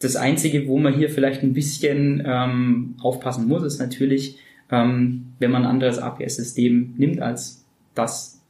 Das 0.03 0.17
Einzige, 0.17 0.67
wo 0.67 0.79
man 0.79 0.95
hier 0.95 1.09
vielleicht 1.09 1.43
ein 1.43 1.53
bisschen 1.55 2.23
ähm, 2.27 2.95
aufpassen 3.01 3.47
muss, 3.49 3.63
ist 3.63 3.79
natürlich, 3.79 4.37
ähm, 4.71 5.27
wenn 5.39 5.51
man 5.51 5.63
ein 5.63 5.71
anderes 5.71 5.99
APS-System 5.99 6.95
nimmt 6.97 7.21
als 7.21 7.65
das 7.95 8.41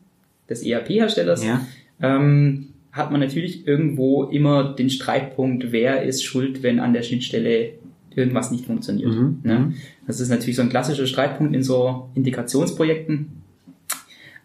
des 0.48 0.62
ERP-Herstellers, 0.62 1.44
Ja. 1.44 1.60
ähm, 2.00 2.68
hat 2.90 3.10
man 3.10 3.20
natürlich 3.20 3.66
irgendwo 3.66 4.24
immer 4.24 4.74
den 4.74 4.90
Streitpunkt, 4.90 5.72
wer 5.72 6.02
ist 6.02 6.22
schuld, 6.24 6.62
wenn 6.62 6.78
an 6.78 6.92
der 6.92 7.02
Schnittstelle 7.02 7.70
irgendwas 8.14 8.50
nicht 8.50 8.66
funktioniert. 8.66 9.14
Mhm. 9.14 9.38
Ne? 9.44 9.72
Das 10.06 10.20
ist 10.20 10.28
natürlich 10.28 10.56
so 10.56 10.62
ein 10.62 10.68
klassischer 10.68 11.06
Streitpunkt 11.06 11.54
in 11.54 11.62
so 11.62 12.10
Integrationsprojekten. 12.14 13.28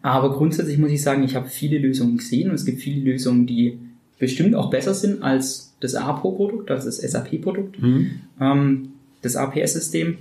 Aber 0.02 0.32
grundsätzlich 0.34 0.78
muss 0.78 0.92
ich 0.92 1.02
sagen, 1.02 1.24
ich 1.24 1.36
habe 1.36 1.50
viele 1.50 1.78
Lösungen 1.78 2.18
gesehen 2.18 2.50
und 2.50 2.56
es 2.56 2.64
gibt 2.64 2.80
viele 2.80 3.12
Lösungen, 3.12 3.46
die 3.46 3.78
bestimmt 4.20 4.56
auch 4.56 4.70
besser 4.70 4.94
sind 4.94 5.22
als 5.22 5.67
das 5.80 5.96
APO-Produkt, 5.96 6.72
also 6.72 6.86
das 6.86 6.98
SAP-Produkt, 6.98 7.82
Mhm. 7.82 8.12
ähm, 8.40 8.90
das 9.22 9.36
APS-System, 9.36 10.18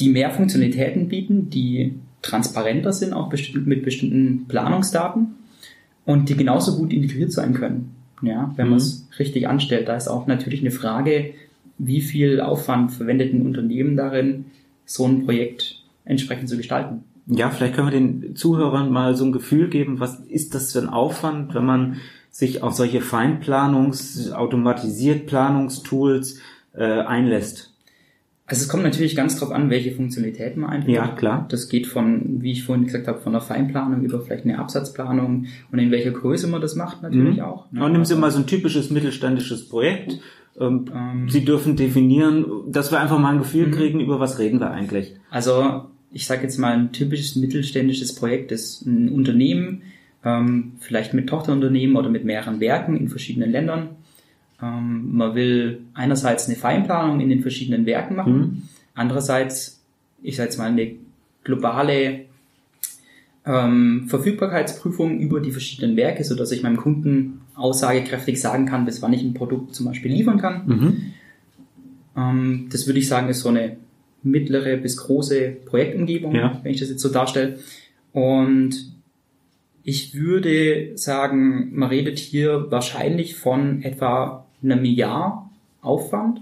die 0.00 0.08
mehr 0.08 0.30
Funktionalitäten 0.30 1.08
bieten, 1.08 1.50
die 1.50 1.94
transparenter 2.22 2.92
sind, 2.92 3.12
auch 3.12 3.28
bestimmt 3.28 3.66
mit 3.66 3.84
bestimmten 3.84 4.46
Planungsdaten 4.48 5.34
und 6.04 6.28
die 6.28 6.36
genauso 6.36 6.76
gut 6.76 6.92
integriert 6.92 7.32
sein 7.32 7.54
können. 7.54 7.90
Ja, 8.22 8.52
wenn 8.56 8.68
man 8.68 8.78
es 8.78 9.06
richtig 9.18 9.48
anstellt. 9.48 9.88
Da 9.88 9.96
ist 9.96 10.08
auch 10.08 10.26
natürlich 10.26 10.60
eine 10.60 10.70
Frage, 10.70 11.34
wie 11.78 12.00
viel 12.00 12.40
Aufwand 12.40 12.92
verwendet 12.92 13.34
ein 13.34 13.42
Unternehmen 13.42 13.96
darin, 13.96 14.46
so 14.86 15.06
ein 15.06 15.24
Projekt 15.24 15.82
entsprechend 16.04 16.48
zu 16.48 16.56
gestalten. 16.56 17.04
Ja, 17.26 17.50
vielleicht 17.50 17.74
können 17.74 17.88
wir 17.88 17.92
den 17.98 18.36
Zuhörern 18.36 18.90
mal 18.90 19.14
so 19.16 19.24
ein 19.24 19.32
Gefühl 19.32 19.68
geben, 19.68 20.00
was 20.00 20.20
ist 20.20 20.54
das 20.54 20.72
für 20.72 20.78
ein 20.80 20.88
Aufwand, 20.88 21.54
wenn 21.54 21.64
man 21.64 21.96
sich 22.34 22.64
auf 22.64 22.74
solche 22.74 23.00
Feinplanungs-, 23.00 24.32
automatisiert 24.32 25.26
Planungstools 25.26 26.40
äh, 26.76 26.82
einlässt. 26.82 27.70
Also 28.46 28.62
es 28.62 28.68
kommt 28.68 28.82
natürlich 28.82 29.14
ganz 29.14 29.38
drauf 29.38 29.52
an, 29.52 29.70
welche 29.70 29.92
Funktionalitäten 29.92 30.60
man 30.60 30.70
einführt. 30.70 30.96
Ja, 30.96 31.06
klar. 31.08 31.46
Das 31.48 31.68
geht 31.68 31.86
von, 31.86 32.42
wie 32.42 32.50
ich 32.52 32.64
vorhin 32.64 32.84
gesagt 32.84 33.06
habe, 33.08 33.20
von 33.20 33.32
der 33.32 33.40
Feinplanung 33.40 34.02
über 34.02 34.20
vielleicht 34.20 34.44
eine 34.44 34.58
Absatzplanung 34.58 35.46
und 35.70 35.78
in 35.78 35.90
welcher 35.92 36.10
Größe 36.10 36.48
man 36.48 36.60
das 36.60 36.74
macht 36.74 37.02
natürlich 37.02 37.36
Mhm. 37.38 37.44
auch. 37.44 37.66
Und 37.72 37.92
nehmen 37.92 38.04
Sie 38.04 38.16
mal 38.16 38.30
so 38.32 38.38
ein 38.40 38.46
typisches 38.46 38.90
mittelständisches 38.90 39.68
Projekt. 39.68 40.18
Ähm, 40.60 40.84
Ähm, 40.94 41.28
Sie 41.30 41.44
dürfen 41.44 41.76
definieren, 41.76 42.44
dass 42.68 42.90
wir 42.90 43.00
einfach 43.00 43.18
mal 43.18 43.30
ein 43.32 43.38
Gefühl 43.38 43.68
Mhm. 43.68 43.72
kriegen, 43.72 44.00
über 44.00 44.18
was 44.20 44.38
reden 44.40 44.58
wir 44.60 44.70
eigentlich. 44.72 45.14
Also 45.30 45.84
ich 46.12 46.26
sage 46.26 46.42
jetzt 46.42 46.58
mal 46.58 46.72
ein 46.74 46.92
typisches 46.92 47.36
mittelständisches 47.36 48.14
Projekt 48.16 48.52
ist 48.52 48.84
ein 48.84 49.08
Unternehmen, 49.08 49.82
ähm, 50.24 50.72
vielleicht 50.80 51.14
mit 51.14 51.28
Tochterunternehmen 51.28 51.96
oder 51.96 52.08
mit 52.08 52.24
mehreren 52.24 52.60
Werken 52.60 52.96
in 52.96 53.08
verschiedenen 53.08 53.50
Ländern. 53.50 53.88
Ähm, 54.62 55.16
man 55.16 55.34
will 55.34 55.80
einerseits 55.94 56.46
eine 56.46 56.56
Feinplanung 56.56 57.20
in 57.20 57.28
den 57.28 57.42
verschiedenen 57.42 57.86
Werken 57.86 58.16
machen, 58.16 58.36
Mhm. 58.38 58.62
andererseits, 58.94 59.82
ich 60.22 60.36
sage 60.36 60.48
jetzt 60.48 60.58
mal, 60.58 60.66
eine 60.70 60.92
globale 61.42 62.20
ähm, 63.46 64.06
Verfügbarkeitsprüfung 64.08 65.18
über 65.20 65.40
die 65.40 65.50
verschiedenen 65.50 65.96
Werke, 65.96 66.24
so 66.24 66.34
dass 66.34 66.50
ich 66.52 66.62
meinem 66.62 66.78
Kunden 66.78 67.42
aussagekräftig 67.54 68.40
sagen 68.40 68.64
kann, 68.64 68.86
bis 68.86 69.02
wann 69.02 69.12
ich 69.12 69.22
ein 69.22 69.34
Produkt 69.34 69.74
zum 69.74 69.86
Beispiel 69.86 70.10
liefern 70.12 70.38
kann. 70.38 70.62
Mhm. 70.66 70.96
Ähm, 72.16 72.68
das 72.72 72.86
würde 72.86 72.98
ich 73.00 73.08
sagen, 73.08 73.28
ist 73.28 73.40
so 73.40 73.50
eine 73.50 73.76
mittlere 74.22 74.78
bis 74.78 74.96
große 74.96 75.50
Projektumgebung, 75.66 76.34
Ja. 76.34 76.58
wenn 76.62 76.72
ich 76.72 76.80
das 76.80 76.88
jetzt 76.88 77.02
so 77.02 77.10
darstelle. 77.10 77.58
Und 78.12 78.93
ich 79.84 80.14
würde 80.14 80.92
sagen, 80.96 81.70
man 81.74 81.88
redet 81.90 82.18
hier 82.18 82.66
wahrscheinlich 82.70 83.36
von 83.36 83.82
etwa 83.82 84.46
einem 84.62 84.84
Jahr 84.84 85.50
Aufwand, 85.82 86.40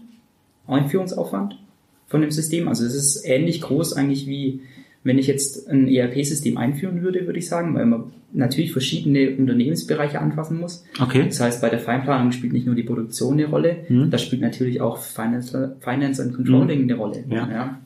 Einführungsaufwand 0.66 1.58
von 2.06 2.20
dem 2.20 2.30
System. 2.30 2.68
Also 2.68 2.84
es 2.84 2.94
ist 2.94 3.24
ähnlich 3.26 3.60
groß 3.60 3.94
eigentlich 3.94 4.26
wie 4.26 4.60
wenn 5.04 5.18
ich 5.18 5.26
jetzt 5.26 5.68
ein 5.68 5.88
ERP-System 5.88 6.56
einführen 6.56 7.02
würde, 7.02 7.26
würde 7.26 7.40
ich 7.40 7.48
sagen, 7.48 7.74
weil 7.74 7.86
man 7.86 8.04
natürlich 8.32 8.70
verschiedene 8.70 9.36
Unternehmensbereiche 9.36 10.20
anfassen 10.20 10.60
muss. 10.60 10.84
Okay. 11.00 11.24
Das 11.26 11.40
heißt, 11.40 11.60
bei 11.60 11.70
der 11.70 11.80
Feinplanung 11.80 12.30
spielt 12.30 12.52
nicht 12.52 12.66
nur 12.66 12.76
die 12.76 12.84
Produktion 12.84 13.32
eine 13.34 13.46
Rolle, 13.46 13.78
Mhm. 13.88 14.10
da 14.12 14.18
spielt 14.18 14.42
natürlich 14.42 14.80
auch 14.80 14.98
Finance, 14.98 15.74
Finance 15.80 16.22
and 16.22 16.34
Controlling 16.34 16.82
eine 16.84 16.94
Rolle. 16.94 17.24
Ja. 17.28 17.80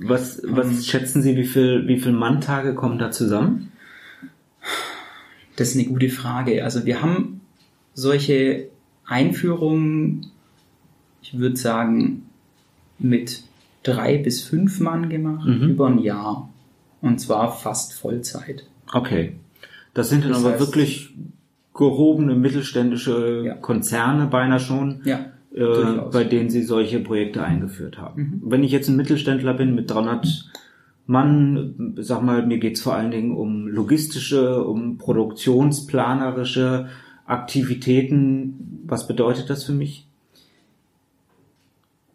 Was, 0.00 0.42
was 0.44 0.66
Ähm. 0.66 0.82
schätzen 0.82 1.22
Sie, 1.22 1.36
wie 1.36 1.44
viel, 1.44 1.86
wie 1.86 2.00
viel 2.00 2.10
Manntage 2.10 2.74
kommen 2.74 2.98
da 2.98 3.12
zusammen? 3.12 3.69
Das 5.60 5.72
ist 5.72 5.74
eine 5.78 5.88
gute 5.88 6.08
Frage. 6.08 6.64
Also 6.64 6.86
wir 6.86 7.02
haben 7.02 7.42
solche 7.92 8.68
Einführungen, 9.04 10.26
ich 11.22 11.38
würde 11.38 11.56
sagen, 11.56 12.22
mit 12.98 13.42
drei 13.82 14.16
bis 14.16 14.42
fünf 14.42 14.80
Mann 14.80 15.10
gemacht, 15.10 15.46
Mhm. 15.46 15.68
über 15.68 15.88
ein 15.88 15.98
Jahr. 15.98 16.48
Und 17.02 17.20
zwar 17.20 17.52
fast 17.54 17.92
Vollzeit. 17.92 18.64
Okay. 18.92 19.34
Das 19.92 20.08
sind 20.08 20.24
dann 20.24 20.32
Das 20.32 20.44
aber 20.44 20.54
heißt- 20.56 20.60
wirklich 20.60 21.10
gehobene 21.74 22.34
mittelständische 22.36 23.42
Ja. 23.44 23.54
Konzerne 23.56 24.26
beinahe 24.28 24.60
schon, 24.60 25.02
Ja, 25.04 25.26
äh, 25.54 25.98
bei 26.10 26.24
denen 26.24 26.48
Sie 26.48 26.62
solche 26.62 27.00
Projekte 27.00 27.42
eingeführt 27.44 27.98
haben. 27.98 28.22
Mhm. 28.22 28.50
Wenn 28.50 28.64
ich 28.64 28.72
jetzt 28.72 28.88
ein 28.88 28.96
Mittelständler 28.96 29.52
bin 29.54 29.74
mit 29.74 29.90
300 29.90 30.50
Mann, 31.10 31.94
sag 31.98 32.22
mal, 32.22 32.46
mir 32.46 32.58
geht's 32.58 32.80
vor 32.82 32.94
allen 32.94 33.10
Dingen 33.10 33.36
um 33.36 33.66
logistische, 33.66 34.62
um 34.64 34.96
produktionsplanerische 34.96 36.88
Aktivitäten. 37.26 38.84
Was 38.86 39.08
bedeutet 39.08 39.50
das 39.50 39.64
für 39.64 39.72
mich? 39.72 40.06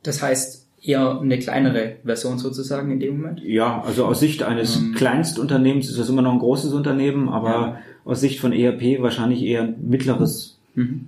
Das 0.04 0.22
heißt 0.22 0.66
eher 0.82 1.20
eine 1.20 1.38
kleinere 1.40 1.98
Version 2.06 2.38
sozusagen 2.38 2.90
in 2.92 3.02
dem 3.02 3.18
Moment. 3.18 3.42
Ja, 3.44 3.82
also 3.82 4.06
aus 4.06 4.22
Sicht 4.22 4.44
eines 4.44 4.78
Ähm. 4.78 4.94
Kleinstunternehmens 4.96 5.90
ist 5.90 6.00
das 6.00 6.08
immer 6.08 6.22
noch 6.22 6.32
ein 6.32 6.40
großes 6.40 6.72
Unternehmen, 6.72 7.28
aber 7.28 7.50
Ja. 7.50 7.78
aus 8.06 8.22
Sicht 8.22 8.40
von 8.40 8.54
ERP 8.54 9.02
wahrscheinlich 9.02 9.42
eher 9.44 9.64
ein 9.64 9.76
mittleres. 9.90 10.58
Mhm. 10.76 11.08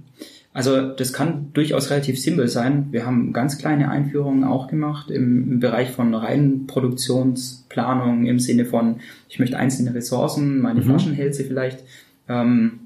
Also 0.58 0.82
das 0.82 1.14
kann 1.14 1.54
durchaus 1.54 1.92
relativ 1.92 2.20
simpel 2.20 2.48
sein. 2.48 2.88
Wir 2.90 3.06
haben 3.06 3.32
ganz 3.32 3.60
kleine 3.60 3.92
Einführungen 3.92 4.44
auch 4.44 4.68
gemacht 4.68 5.12
im, 5.12 5.52
im 5.52 5.60
Bereich 5.60 5.92
von 5.92 6.16
reinen 6.16 6.66
Produktionsplanung 6.66 8.26
im 8.26 8.40
Sinne 8.40 8.66
von, 8.66 8.96
ich 9.30 9.38
möchte 9.38 9.56
einzelne 9.56 9.94
Ressourcen, 9.94 10.60
meine 10.60 10.80
mhm. 10.80 10.86
Flaschenhälse 10.86 11.44
vielleicht 11.44 11.84
ähm, 12.28 12.80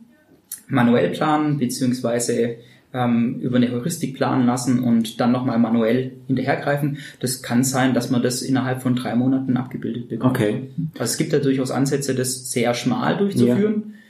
manuell 0.67 1.11
planen, 1.11 1.59
beziehungsweise 1.59 2.57
ähm, 2.93 3.39
über 3.39 3.55
eine 3.55 3.71
Heuristik 3.71 4.15
planen 4.15 4.45
lassen 4.45 4.79
und 4.83 5.21
dann 5.21 5.31
nochmal 5.31 5.57
manuell 5.57 6.11
hinterhergreifen. 6.27 6.97
Das 7.21 7.41
kann 7.41 7.63
sein, 7.63 7.93
dass 7.93 8.09
man 8.09 8.21
das 8.21 8.41
innerhalb 8.41 8.81
von 8.81 8.97
drei 8.97 9.15
Monaten 9.15 9.55
abgebildet 9.55 10.09
bekommt. 10.09 10.35
Okay. 10.35 10.71
Also 10.95 11.05
es 11.13 11.17
gibt 11.17 11.31
da 11.31 11.39
durchaus 11.39 11.71
Ansätze, 11.71 12.15
das 12.15 12.51
sehr 12.51 12.73
schmal 12.73 13.15
durchzuführen. 13.15 13.83
Ja 13.87 14.00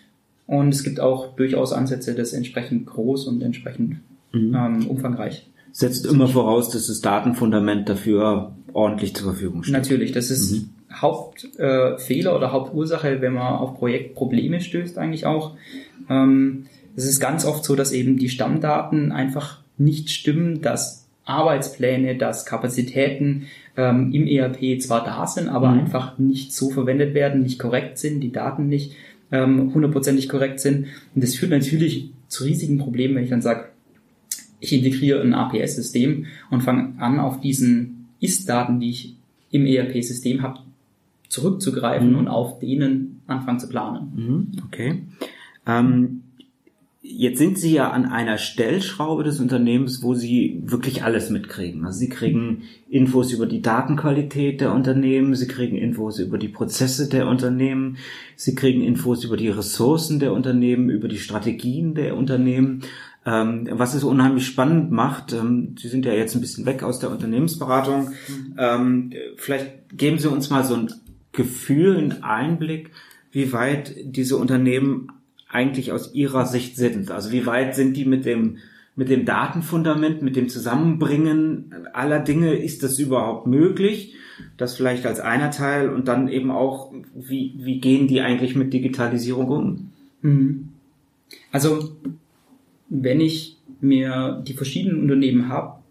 und 0.52 0.74
es 0.74 0.84
gibt 0.84 1.00
auch 1.00 1.34
durchaus 1.38 1.72
Ansätze, 1.72 2.14
das 2.14 2.34
entsprechend 2.34 2.86
groß 2.86 3.28
und 3.28 3.42
entsprechend 3.42 4.00
mhm. 4.34 4.54
ähm, 4.54 4.88
umfangreich. 4.88 5.50
Setzt 5.72 6.06
immer 6.06 6.28
voraus, 6.28 6.70
dass 6.70 6.88
das 6.88 7.00
Datenfundament 7.00 7.88
dafür 7.88 8.52
ordentlich 8.74 9.16
zur 9.16 9.32
Verfügung 9.32 9.64
steht. 9.64 9.72
Natürlich, 9.74 10.12
das 10.12 10.30
ist 10.30 10.52
mhm. 10.52 10.70
Hauptfehler 10.94 12.32
äh, 12.32 12.36
oder 12.36 12.52
Hauptursache, 12.52 13.22
wenn 13.22 13.36
man 13.36 13.54
auf 13.54 13.76
Projektprobleme 13.76 14.60
stößt 14.60 14.98
eigentlich 14.98 15.26
auch. 15.26 15.56
Ähm, 16.10 16.66
es 16.98 17.06
ist 17.06 17.22
ganz 17.22 17.46
oft 17.46 17.64
so, 17.64 17.78
dass 17.78 17.94
eben 17.94 18.18
die 18.18 18.28
Stammdaten 18.28 19.14
einfach 19.14 19.62
nicht 19.78 20.10
stimmen, 20.10 20.62
dass 20.62 21.08
Arbeitspläne, 21.24 22.18
dass 22.18 22.46
Kapazitäten 22.46 23.48
ähm, 23.78 24.12
im 24.12 24.28
ERP 24.28 24.82
zwar 24.82 25.06
da 25.06 25.26
sind, 25.28 25.48
aber 25.48 25.70
mhm. 25.70 25.80
einfach 25.80 26.18
nicht 26.18 26.54
so 26.54 26.72
verwendet 26.72 27.14
werden, 27.14 27.42
nicht 27.42 27.58
korrekt 27.58 27.98
sind, 27.98 28.20
die 28.20 28.34
Daten 28.34 28.68
nicht 28.68 28.98
ähm, 29.32 29.74
hundertprozentig 29.74 30.30
korrekt 30.30 30.60
sind. 30.60 30.88
Und 31.16 31.24
das 31.24 31.36
führt 31.36 31.52
natürlich 31.52 32.12
zu 32.28 32.44
riesigen 32.44 32.78
Problemen, 32.78 33.16
wenn 33.16 33.24
ich 33.24 33.30
dann 33.30 33.42
sage, 33.42 33.70
ich 34.60 34.74
integriere 34.74 35.22
ein 35.22 35.34
APS-System 35.34 36.28
und 36.52 36.62
fange 36.62 36.94
an, 37.00 37.20
auf 37.20 37.42
diesen 37.42 38.10
Ist-Daten, 38.20 38.80
die 38.80 38.90
ich 38.92 39.16
im 39.50 39.66
ERP-System 39.66 40.42
habe, 40.42 40.60
zurückzugreifen 41.28 42.12
mhm. 42.12 42.18
und 42.18 42.28
auf 42.28 42.60
denen 42.60 43.22
anfangen 43.28 43.60
zu 43.60 43.70
planen. 43.70 44.12
Mhm. 44.16 44.52
Okay. 44.68 45.02
Ähm, 45.66 46.24
Jetzt 47.18 47.40
sind 47.40 47.58
Sie 47.58 47.74
ja 47.74 47.92
an 47.92 48.06
einer 48.06 48.38
Stellschraube 48.38 49.24
des 49.24 49.40
Unternehmens, 49.40 50.02
wo 50.02 50.14
Sie 50.14 50.62
wirklich 50.66 51.04
alles 51.04 51.30
mitkriegen. 51.30 51.86
Also 51.86 52.00
Sie 52.00 52.10
kriegen 52.10 52.64
Infos 52.90 53.32
über 53.32 53.46
die 53.46 53.62
Datenqualität 53.62 54.62
der 54.62 54.74
Unternehmen, 54.74 55.36
Sie 55.36 55.48
kriegen 55.48 55.78
Infos 55.78 56.20
über 56.20 56.38
die 56.38 56.48
Prozesse 56.48 57.10
der 57.10 57.28
Unternehmen, 57.28 57.98
Sie 58.36 58.56
kriegen 58.56 58.82
Infos 58.82 59.24
über 59.24 59.38
die 59.38 59.50
Ressourcen 59.50 60.20
der 60.20 60.34
Unternehmen, 60.34 60.90
über 60.90 61.08
die 61.08 61.18
Strategien 61.18 61.96
der 61.96 62.16
Unternehmen. 62.16 62.84
Ähm, 63.24 63.68
was 63.72 63.94
es 63.94 64.04
unheimlich 64.04 64.48
spannend 64.48 64.92
macht, 64.92 65.34
ähm, 65.34 65.76
Sie 65.78 65.90
sind 65.90 66.06
ja 66.06 66.14
jetzt 66.14 66.34
ein 66.34 66.42
bisschen 66.42 66.66
weg 66.66 66.82
aus 66.82 67.00
der 67.00 67.12
Unternehmensberatung. 67.12 68.12
Ähm, 68.58 69.12
vielleicht 69.36 69.96
geben 69.96 70.18
Sie 70.18 70.30
uns 70.30 70.50
mal 70.50 70.64
so 70.64 70.76
ein 70.76 70.92
Gefühl, 71.32 71.98
einen 71.98 72.24
Einblick, 72.24 72.92
wie 73.32 73.54
weit 73.54 73.96
diese 74.04 74.38
Unternehmen 74.38 75.08
eigentlich 75.52 75.92
aus 75.92 76.14
Ihrer 76.14 76.46
Sicht 76.46 76.78
sind? 76.78 77.12
Also 77.12 77.32
wie 77.32 77.46
weit 77.46 77.76
sind 77.76 77.96
die 77.98 78.06
mit 78.06 78.26
dem 78.26 78.58
mit 78.96 79.10
dem 79.10 79.26
Datenfundament, 79.26 80.22
mit 80.22 80.36
dem 80.36 80.50
Zusammenbringen 80.50 81.74
aller 81.94 82.20
Dinge, 82.20 82.56
ist 82.56 82.84
das 82.84 83.00
überhaupt 83.00 83.48
möglich? 83.48 84.16
Das 84.58 84.76
vielleicht 84.76 85.06
als 85.06 85.20
einer 85.20 85.52
Teil 85.52 85.90
und 85.90 86.08
dann 86.08 86.28
eben 86.28 86.52
auch, 86.52 86.92
wie, 87.16 87.54
wie 87.58 87.80
gehen 87.80 88.08
die 88.08 88.22
eigentlich 88.22 88.56
mit 88.56 88.74
Digitalisierung 88.74 89.48
um? 89.48 89.92
Mhm. 90.22 90.70
Also, 91.52 91.96
wenn 92.90 93.22
ich 93.22 93.58
mir 93.80 94.44
die 94.46 94.54
verschiedenen 94.54 95.02
Unternehmen 95.02 95.48
hab, 95.48 95.84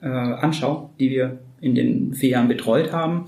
äh, 0.00 0.08
anschaue, 0.08 0.90
die 0.98 1.10
wir 1.10 1.38
in 1.60 1.74
den 1.74 2.14
vier 2.14 2.30
Jahren 2.30 2.48
betreut 2.48 2.92
haben, 2.92 3.26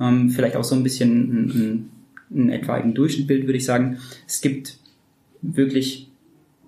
ähm, 0.00 0.30
vielleicht 0.30 0.56
auch 0.56 0.64
so 0.64 0.74
ein 0.74 0.82
bisschen 0.82 1.10
ein, 1.10 1.50
ein, 1.50 1.90
ein 2.30 2.50
etwaigen 2.50 2.94
Durchschnittbild, 2.94 3.46
würde 3.46 3.58
ich 3.58 3.64
sagen, 3.64 3.98
es 4.26 4.40
gibt 4.40 4.78
wirklich 5.42 6.08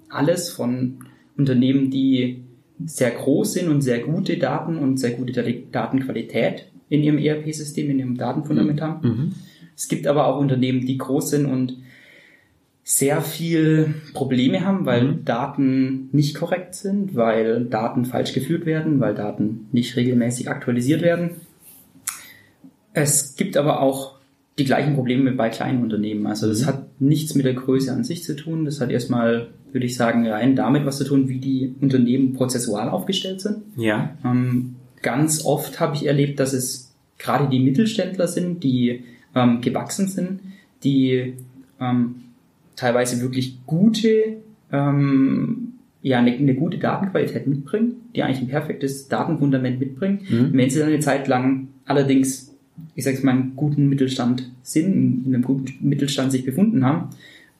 alles 0.09 0.51
von 0.51 1.05
Unternehmen, 1.37 1.91
die 1.91 2.43
sehr 2.85 3.11
groß 3.11 3.55
sind 3.55 3.69
und 3.69 3.83
sehr 3.83 4.01
gute 4.01 4.39
Daten 4.39 4.79
und 4.79 4.99
sehr 4.99 5.13
gute 5.13 5.33
Datenqualität 5.73 6.67
in 6.89 7.03
ihrem 7.03 7.19
ERP-System, 7.19 7.91
in 7.91 7.99
ihrem 7.99 8.17
Datenfundament 8.17 8.81
haben. 8.81 9.09
Mhm. 9.09 9.35
Es 9.77 9.89
gibt 9.89 10.07
aber 10.07 10.27
auch 10.27 10.39
Unternehmen, 10.41 10.87
die 10.87 10.99
groß 10.99 11.31
sind 11.31 11.47
und 11.47 11.77
sehr 12.83 13.21
viel 13.23 13.95
Probleme 14.15 14.65
haben, 14.65 14.85
weil 14.85 15.05
mhm. 15.05 15.25
Daten 15.25 16.09
nicht 16.13 16.35
korrekt 16.35 16.75
sind, 16.75 17.15
weil 17.15 17.65
Daten 17.67 18.05
falsch 18.05 18.33
geführt 18.33 18.67
werden, 18.67 18.99
weil 19.01 19.15
Daten 19.15 19.69
nicht 19.73 19.97
regelmäßig 19.97 20.49
aktualisiert 20.49 21.03
werden. 21.03 21.33
Es 22.93 23.37
gibt 23.37 23.57
aber 23.57 23.81
auch 23.81 24.17
die 24.59 24.65
gleichen 24.65 24.95
Probleme 24.95 25.33
bei 25.33 25.51
kleinen 25.51 25.83
Unternehmen. 25.83 26.27
Also 26.27 26.49
das 26.49 26.63
mhm. 26.63 26.67
hat 26.67 26.80
nichts 27.01 27.35
mit 27.35 27.47
der 27.47 27.55
Größe 27.55 27.93
an 27.93 28.05
sich 28.05 28.23
zu 28.23 28.37
tun. 28.37 28.65
Das 28.65 28.81
hat 28.81 28.91
erstmal, 28.91 29.49
würde 29.73 29.87
ich 29.87 29.97
sagen, 29.97 30.27
rein 30.29 30.55
damit 30.55 30.85
was 30.85 30.99
zu 30.99 31.05
tun, 31.05 31.29
wie 31.29 31.39
die 31.39 31.75
Unternehmen 31.81 32.35
prozessual 32.35 32.89
aufgestellt 32.89 33.41
sind. 33.41 33.63
Ja. 33.77 34.17
Ähm, 34.25 34.77
ganz 35.03 35.45
oft 35.45 35.81
habe 35.81 35.97
ich 35.97 36.07
erlebt, 36.07 36.39
dass 36.39 36.53
es 36.53 36.93
gerade 37.19 37.49
die 37.49 37.61
Mittelständler 37.61 38.29
sind, 38.29 38.63
die 38.63 39.05
ähm, 39.35 39.61
gewachsen 39.61 40.09
sind, 40.09 40.41
die 40.85 41.35
ähm, 41.81 42.17
teilweise 42.77 43.21
wirklich 43.21 43.59
gute, 43.67 44.37
ähm, 44.71 45.73
ja, 46.03 46.19
eine, 46.19 46.33
eine, 46.33 46.55
gute 46.55 46.79
Datenqualität 46.79 47.47
mitbringen, 47.47 47.97
die 48.15 48.23
eigentlich 48.23 48.41
ein 48.41 48.49
perfektes 48.49 49.09
Datenfundament 49.09 49.81
mitbringen. 49.81 50.21
Mhm. 50.29 50.51
Wenn 50.53 50.71
sie 50.71 50.79
dann 50.79 50.89
eine 50.89 51.01
Zeit 51.01 51.29
lang 51.29 51.69
allerdings 51.85 52.50
ich 52.95 53.05
sage 53.05 53.25
mal, 53.25 53.33
einen 53.33 53.57
guten 53.57 53.88
Mittelstand 53.88 54.51
sind, 54.62 55.27
in 55.27 55.35
einem 55.35 55.43
guten 55.43 55.88
Mittelstand 55.88 56.33
sich 56.33 56.45
befunden 56.45 56.85
haben 56.85 57.11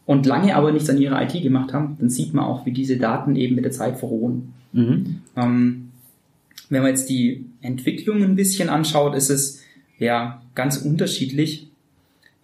und 0.07 0.27
lange 0.27 0.57
aber 0.57 0.73
nichts 0.73 0.91
an 0.91 0.99
ihrer 0.99 1.23
IT 1.23 1.41
gemacht 1.43 1.73
haben, 1.73 1.97
dann 2.01 2.11
sieht 2.11 2.35
man 2.35 2.45
auch, 2.45 2.67
wie 2.67 2.73
diese 2.73 2.97
Daten 2.97 3.37
eben 3.37 3.55
mit 3.55 3.65
der 3.65 3.73
Zeit 3.73 3.99
verrohen. 3.99 4.53
Mhm. 4.73 5.21
Ähm, 5.37 5.91
wenn 6.69 6.83
man 6.83 6.91
jetzt 6.91 7.09
die 7.09 7.45
Entwicklung 7.61 8.23
ein 8.23 8.37
bisschen 8.37 8.69
anschaut, 8.69 9.15
ist 9.15 9.31
es 9.31 9.63
ja 9.99 10.43
ganz 10.55 10.79
unterschiedlich. 10.79 11.69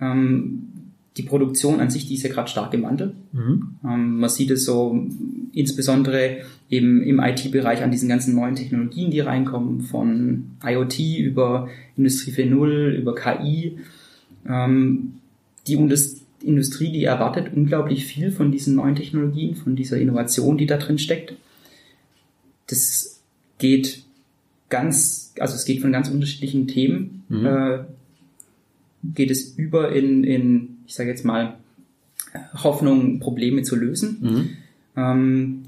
Ähm, 0.01 0.69
die 1.17 1.23
Produktion 1.23 1.81
an 1.81 1.91
sich, 1.91 2.07
die 2.07 2.15
ist 2.15 2.23
ja 2.23 2.31
gerade 2.31 2.49
stark 2.49 2.75
im 2.75 2.83
Wandel. 2.83 3.15
Mhm. 3.33 3.77
Ähm, 3.85 4.19
man 4.19 4.29
sieht 4.29 4.51
es 4.51 4.65
so 4.65 5.07
insbesondere 5.53 6.39
eben 6.69 7.03
im 7.03 7.21
IT-Bereich 7.21 7.83
an 7.83 7.91
diesen 7.91 8.09
ganzen 8.09 8.35
neuen 8.35 8.55
Technologien, 8.55 9.11
die 9.11 9.21
reinkommen, 9.21 9.81
von 9.81 10.57
IoT 10.63 10.99
über 11.19 11.69
Industrie 11.97 12.33
4.0, 12.33 12.91
über 12.91 13.15
KI. 13.15 13.79
Ähm, 14.47 15.15
die 15.67 15.75
Industrie, 16.43 16.93
die 16.93 17.05
erwartet 17.05 17.53
unglaublich 17.55 18.05
viel 18.05 18.31
von 18.31 18.53
diesen 18.53 18.77
neuen 18.77 18.95
Technologien, 18.95 19.55
von 19.55 19.75
dieser 19.75 19.99
Innovation, 19.99 20.59
die 20.59 20.67
da 20.67 20.77
drin 20.77 20.99
steckt. 20.99 21.35
Das 22.67 23.23
geht 23.59 24.05
ganz, 24.69 25.33
also 25.39 25.55
es 25.55 25.65
geht 25.65 25.81
von 25.81 25.93
ganz 25.93 26.11
unterschiedlichen 26.11 26.69
Themen, 26.69 27.25
mhm. 27.29 27.47
äh, 27.47 27.79
geht 29.15 29.31
es 29.31 29.57
über 29.57 29.93
in, 29.93 30.25
in 30.25 30.76
ich 30.87 30.95
sage 30.95 31.11
jetzt 31.11 31.25
mal, 31.25 31.57
Hoffnung, 32.63 33.21
Probleme 33.21 33.63
zu 33.63 33.77
lösen. 33.77 34.19
Mhm. 34.21 34.49
Ähm, 34.97 35.63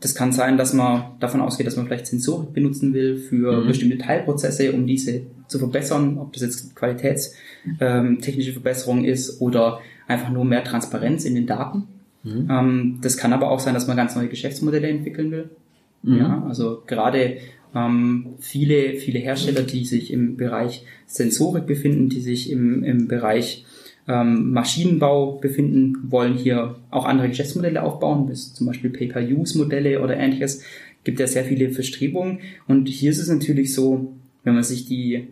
das 0.00 0.14
kann 0.14 0.32
sein, 0.32 0.58
dass 0.58 0.74
man 0.74 1.04
davon 1.20 1.40
ausgeht, 1.40 1.66
dass 1.66 1.76
man 1.76 1.86
vielleicht 1.86 2.06
Sensorik 2.06 2.52
benutzen 2.52 2.92
will 2.92 3.16
für 3.16 3.62
mhm. 3.62 3.68
bestimmte 3.68 3.98
Teilprozesse, 3.98 4.72
um 4.72 4.86
diese 4.86 5.22
zu 5.48 5.58
verbessern, 5.58 6.18
ob 6.18 6.32
das 6.32 6.42
jetzt 6.42 6.76
qualitätstechnische 6.76 8.50
ähm, 8.50 8.52
Verbesserung 8.52 9.04
ist 9.04 9.40
oder 9.40 9.80
einfach 10.06 10.30
nur 10.30 10.44
mehr 10.44 10.64
Transparenz 10.64 11.24
in 11.24 11.34
den 11.34 11.46
Daten. 11.46 11.84
Mhm. 12.22 12.48
Ähm, 12.50 12.98
das 13.00 13.16
kann 13.16 13.32
aber 13.32 13.50
auch 13.50 13.60
sein, 13.60 13.74
dass 13.74 13.86
man 13.86 13.96
ganz 13.96 14.14
neue 14.14 14.28
Geschäftsmodelle 14.28 14.88
entwickeln 14.88 15.30
will. 15.30 15.50
Mhm. 16.02 16.18
Ja, 16.18 16.44
also 16.46 16.82
gerade 16.86 17.38
ähm, 17.74 18.34
viele, 18.40 18.96
viele 18.96 19.18
Hersteller, 19.18 19.62
die 19.62 19.84
sich 19.84 20.12
im 20.12 20.36
Bereich 20.36 20.84
Sensorik 21.06 21.66
befinden, 21.66 22.08
die 22.08 22.20
sich 22.20 22.50
im, 22.50 22.84
im 22.84 23.08
Bereich 23.08 23.64
ähm, 24.06 24.52
Maschinenbau 24.52 25.38
befinden, 25.38 26.10
wollen 26.10 26.34
hier 26.34 26.76
auch 26.90 27.06
andere 27.06 27.28
Geschäftsmodelle 27.28 27.82
aufbauen, 27.82 28.26
bis 28.26 28.54
zum 28.54 28.66
Beispiel 28.66 28.90
Pay-per-Use-Modelle 28.90 30.02
oder 30.02 30.16
ähnliches. 30.16 30.62
Gibt 31.04 31.20
ja 31.20 31.26
sehr 31.26 31.44
viele 31.44 31.70
Verstrebungen. 31.70 32.40
Und 32.66 32.88
hier 32.88 33.10
ist 33.10 33.18
es 33.18 33.28
natürlich 33.28 33.74
so, 33.74 34.12
wenn 34.42 34.54
man 34.54 34.62
sich 34.62 34.86
die 34.86 35.28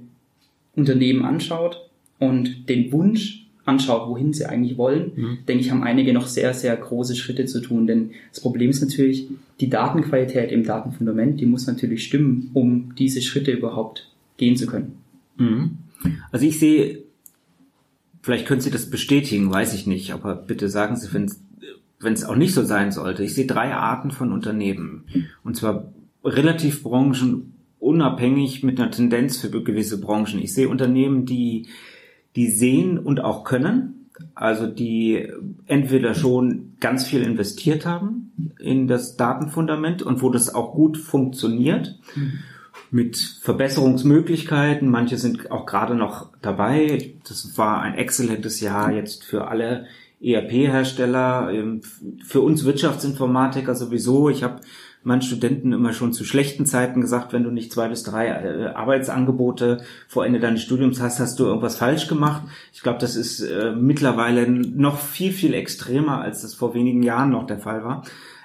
Unternehmen 0.75 1.25
anschaut 1.25 1.91
und 2.19 2.69
den 2.69 2.93
Wunsch 2.93 3.47
anschaut, 3.65 4.09
wohin 4.09 4.33
sie 4.33 4.47
eigentlich 4.47 4.77
wollen, 4.77 5.13
mhm. 5.15 5.39
denke 5.47 5.65
ich, 5.65 5.71
haben 5.71 5.85
einige 5.85 6.13
noch 6.13 6.27
sehr, 6.27 6.53
sehr 6.53 6.75
große 6.77 7.15
Schritte 7.15 7.45
zu 7.47 7.61
tun. 7.61 7.87
Denn 7.87 8.11
das 8.31 8.41
Problem 8.41 8.71
ist 8.71 8.81
natürlich, 8.81 9.29
die 9.61 9.71
Datenqualität 9.71 10.51
im 10.51 10.65
Datenfundament, 10.65 11.41
die 11.41 11.47
muss 11.47 11.67
natürlich 11.67 12.05
stimmen, 12.05 12.51
um 12.55 12.95
diese 12.99 13.23
Schritte 13.23 13.53
überhaupt 13.53 14.11
gehen 14.37 14.57
zu 14.57 14.67
können. 14.67 14.97
Mhm. 15.37 15.79
Also 16.33 16.47
ich 16.47 16.59
sehe 16.59 17.02
Vielleicht 18.23 18.47
können 18.47 18.61
Sie 18.61 18.71
das 18.71 18.89
bestätigen, 18.89 19.53
weiß 19.53 19.75
ich 19.75 19.87
nicht, 19.87 20.13
aber 20.13 20.37
bitte 20.37 20.69
sagen 20.69 20.97
Sie, 20.97 21.13
wenn 21.13 22.13
es 22.13 22.25
auch 22.25 22.37
nicht 22.37 22.55
so 22.55 22.63
sein 22.63 22.93
sollte. 22.93 23.25
Ich 23.25 23.35
sehe 23.35 23.47
drei 23.47 23.75
Arten 23.75 24.13
von 24.13 24.33
Unternehmen. 24.33 25.05
Und 25.43 25.57
zwar 25.57 25.93
relativ 26.25 26.85
branchenunabhängig 26.85 28.63
mit 28.63 28.81
einer 28.81 28.93
Tendenz 28.93 29.39
für 29.39 29.51
gewisse 29.51 30.01
Branchen. 30.01 30.41
Ich 30.41 30.55
sehe 30.55 30.69
Unternehmen, 30.69 31.27
die, 31.27 31.69
die 32.37 32.49
sehen 32.49 32.97
und 32.97 33.21
auch 33.21 33.43
können. 33.43 34.09
Also 34.37 34.69
die 34.69 35.27
entweder 35.67 36.15
schon 36.15 36.75
ganz 36.79 37.05
viel 37.05 37.23
investiert 37.23 37.87
haben 37.87 38.55
in 38.61 38.87
das 38.87 39.17
Datenfundament 39.17 40.03
und 40.03 40.23
wo 40.23 40.31
das 40.31 40.55
auch 40.55 40.75
gut 40.75 40.97
funktioniert. 40.97 41.99
Mhm 42.15 42.39
mit 42.93 43.39
Verbesserungsmöglichkeiten. 43.41 44.89
Manche 44.89 45.17
sind 45.17 45.51
auch 45.51 45.65
gerade 45.65 45.95
noch 45.95 46.29
dabei. 46.43 47.15
Das 47.27 47.57
war 47.57 47.81
ein 47.81 47.95
exzellentes 47.95 48.61
Jahr 48.61 48.93
jetzt 48.93 49.25
für 49.25 49.49
alle 49.49 49.87
ERP-Hersteller, 50.23 51.51
ähm, 51.53 51.81
für 52.23 52.43
uns 52.43 52.65
Wirtschaftsinformatiker 52.65 53.75
sowieso. 53.75 54.29
Ich 54.29 54.43
habe 54.45 54.61
meinen 55.05 55.23
Studenten 55.23 55.73
immer 55.73 55.95
schon 55.95 56.13
zu 56.13 56.25
schlechten 56.25 56.67
Zeiten 56.67 57.01
gesagt, 57.01 57.33
wenn 57.33 57.43
du 57.43 57.51
nicht 57.51 57.73
zwei 57.73 57.89
bis 57.89 58.03
drei 58.03 58.29
äh, 58.29 58.67
Arbeitsangebote 58.67 59.83
vor 60.07 60.27
Ende 60.27 60.39
deines 60.39 60.63
Studiums 60.63 61.01
hast, 61.01 61.19
hast 61.19 61.41
du 61.41 61.45
irgendwas 61.45 61.77
falsch 61.77 62.09
gemacht. 62.09 62.43
Ich 62.75 62.83
glaube, 62.83 62.99
das 62.99 63.17
ist 63.17 63.41
äh, 63.41 63.73
mittlerweile 63.75 64.49
noch 64.49 64.99
viel, 64.99 65.33
viel 65.33 65.55
extremer, 65.55 66.21
als 66.21 66.43
das 66.43 66.55
vor 66.55 66.75
wenigen 66.75 67.03
Jahren 67.03 67.31
noch 67.31 67.47
der 67.47 67.59
Fall 67.59 67.85
war. 67.85 68.05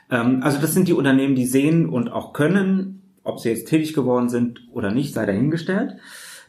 Ähm, 0.10 0.40
also 0.42 0.60
das 0.60 0.74
sind 0.74 0.88
die 0.88 0.94
Unternehmen, 0.94 1.36
die 1.36 1.46
sehen 1.46 1.88
und 1.90 2.10
auch 2.10 2.32
können, 2.32 2.97
ob 3.28 3.40
sie 3.40 3.50
jetzt 3.50 3.68
tätig 3.68 3.94
geworden 3.94 4.30
sind 4.30 4.62
oder 4.72 4.92
nicht, 4.92 5.14
sei 5.14 5.26
dahingestellt. 5.26 5.98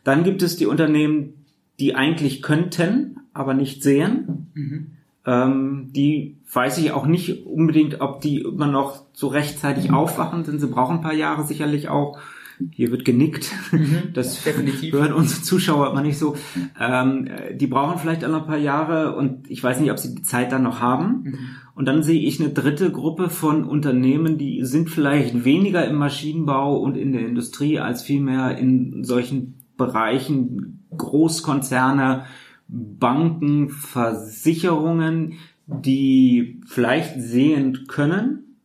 Dann 0.04 0.24
gibt 0.24 0.42
es 0.42 0.56
die 0.56 0.66
Unternehmen, 0.66 1.44
die 1.80 1.94
eigentlich 1.94 2.42
könnten, 2.42 3.20
aber 3.34 3.54
nicht 3.54 3.82
sehen. 3.82 4.50
Mhm. 4.54 4.86
Ähm, 5.26 5.90
die 5.94 6.36
weiß 6.52 6.78
ich 6.78 6.92
auch 6.92 7.06
nicht 7.06 7.46
unbedingt, 7.46 8.00
ob 8.00 8.20
die 8.20 8.40
immer 8.40 8.66
noch 8.66 9.04
so 9.12 9.28
rechtzeitig 9.28 9.92
aufwachen 9.92 10.44
sind. 10.44 10.60
Sie 10.60 10.66
brauchen 10.66 10.96
ein 10.96 11.02
paar 11.02 11.14
Jahre 11.14 11.44
sicherlich 11.44 11.88
auch. 11.88 12.18
Hier 12.72 12.90
wird 12.90 13.04
genickt. 13.04 13.52
Mhm, 13.72 14.02
das 14.14 14.42
definitiv. 14.42 14.92
hören 14.92 15.12
unsere 15.12 15.42
Zuschauer 15.42 15.90
immer 15.90 16.02
nicht 16.02 16.18
so. 16.18 16.36
Ähm, 16.78 17.28
die 17.54 17.66
brauchen 17.66 17.98
vielleicht 17.98 18.24
auch 18.24 18.30
noch 18.30 18.42
ein 18.42 18.46
paar 18.46 18.58
Jahre 18.58 19.16
und 19.16 19.50
ich 19.50 19.62
weiß 19.62 19.80
nicht, 19.80 19.90
ob 19.90 19.98
sie 19.98 20.14
die 20.14 20.22
Zeit 20.22 20.52
dann 20.52 20.62
noch 20.62 20.80
haben. 20.80 21.22
Mhm. 21.24 21.38
Und 21.74 21.86
dann 21.86 22.02
sehe 22.02 22.20
ich 22.20 22.40
eine 22.40 22.50
dritte 22.50 22.90
Gruppe 22.90 23.30
von 23.30 23.64
Unternehmen, 23.64 24.38
die 24.38 24.64
sind 24.64 24.90
vielleicht 24.90 25.44
weniger 25.44 25.86
im 25.86 25.96
Maschinenbau 25.96 26.76
und 26.76 26.96
in 26.96 27.12
der 27.12 27.26
Industrie 27.26 27.78
als 27.78 28.02
vielmehr 28.02 28.58
in 28.58 29.04
solchen 29.04 29.54
Bereichen 29.76 30.84
Großkonzerne, 30.96 32.24
Banken, 32.66 33.70
Versicherungen, 33.70 35.34
die 35.66 36.60
vielleicht 36.66 37.20
sehen 37.20 37.86
können, 37.86 38.56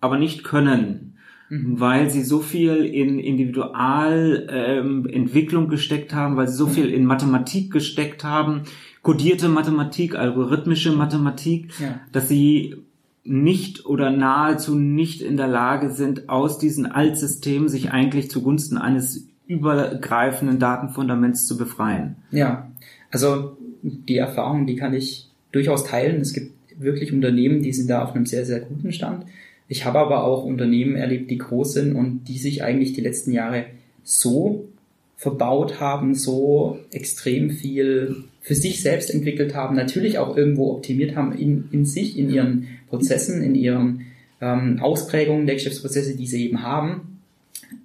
aber 0.00 0.18
nicht 0.18 0.44
können, 0.44 1.11
mhm. 1.52 1.78
weil 1.78 2.10
sie 2.10 2.22
so 2.22 2.40
viel 2.40 2.86
in 2.86 3.18
Individualentwicklung 3.18 5.64
ähm, 5.64 5.70
gesteckt 5.70 6.14
haben, 6.14 6.36
weil 6.36 6.48
sie 6.48 6.56
so 6.56 6.66
viel 6.66 6.88
in 6.88 7.04
Mathematik 7.04 7.70
gesteckt 7.70 8.24
haben, 8.24 8.62
kodierte 9.02 9.48
Mathematik, 9.48 10.14
algorithmische 10.14 10.92
Mathematik, 10.92 11.78
ja. 11.78 12.00
dass 12.10 12.28
sie 12.28 12.76
nicht 13.24 13.86
oder 13.86 14.10
nahezu 14.10 14.74
nicht 14.74 15.20
in 15.20 15.36
der 15.36 15.46
Lage 15.46 15.90
sind, 15.90 16.28
aus 16.28 16.58
diesen 16.58 16.86
Altsystemen 16.86 17.68
sich 17.68 17.92
eigentlich 17.92 18.28
zugunsten 18.30 18.78
eines 18.78 19.28
übergreifenden 19.46 20.58
Datenfundaments 20.58 21.46
zu 21.46 21.56
befreien. 21.58 22.16
Ja, 22.30 22.72
also 23.10 23.58
die 23.82 24.16
Erfahrung, 24.16 24.66
die 24.66 24.76
kann 24.76 24.94
ich 24.94 25.28
durchaus 25.52 25.84
teilen. 25.84 26.22
Es 26.22 26.32
gibt 26.32 26.52
wirklich 26.78 27.12
Unternehmen, 27.12 27.62
die 27.62 27.72
sind 27.72 27.90
da 27.90 28.02
auf 28.02 28.14
einem 28.14 28.26
sehr, 28.26 28.46
sehr 28.46 28.60
guten 28.60 28.92
Stand. 28.92 29.26
Ich 29.72 29.86
habe 29.86 30.00
aber 30.00 30.24
auch 30.24 30.44
Unternehmen 30.44 30.96
erlebt, 30.96 31.30
die 31.30 31.38
groß 31.38 31.72
sind 31.72 31.96
und 31.96 32.24
die 32.28 32.36
sich 32.36 32.62
eigentlich 32.62 32.92
die 32.92 33.00
letzten 33.00 33.32
Jahre 33.32 33.64
so 34.04 34.68
verbaut 35.16 35.80
haben, 35.80 36.14
so 36.14 36.78
extrem 36.90 37.48
viel 37.48 38.24
für 38.42 38.54
sich 38.54 38.82
selbst 38.82 39.08
entwickelt 39.08 39.54
haben, 39.54 39.74
natürlich 39.74 40.18
auch 40.18 40.36
irgendwo 40.36 40.72
optimiert 40.72 41.16
haben 41.16 41.32
in, 41.32 41.70
in 41.72 41.86
sich, 41.86 42.18
in 42.18 42.28
ihren 42.28 42.68
Prozessen, 42.90 43.42
in 43.42 43.54
ihren 43.54 44.02
ähm, 44.42 44.78
Ausprägungen 44.78 45.46
der 45.46 45.54
Geschäftsprozesse, 45.54 46.18
die 46.18 46.26
sie 46.26 46.44
eben 46.44 46.62
haben, 46.62 47.20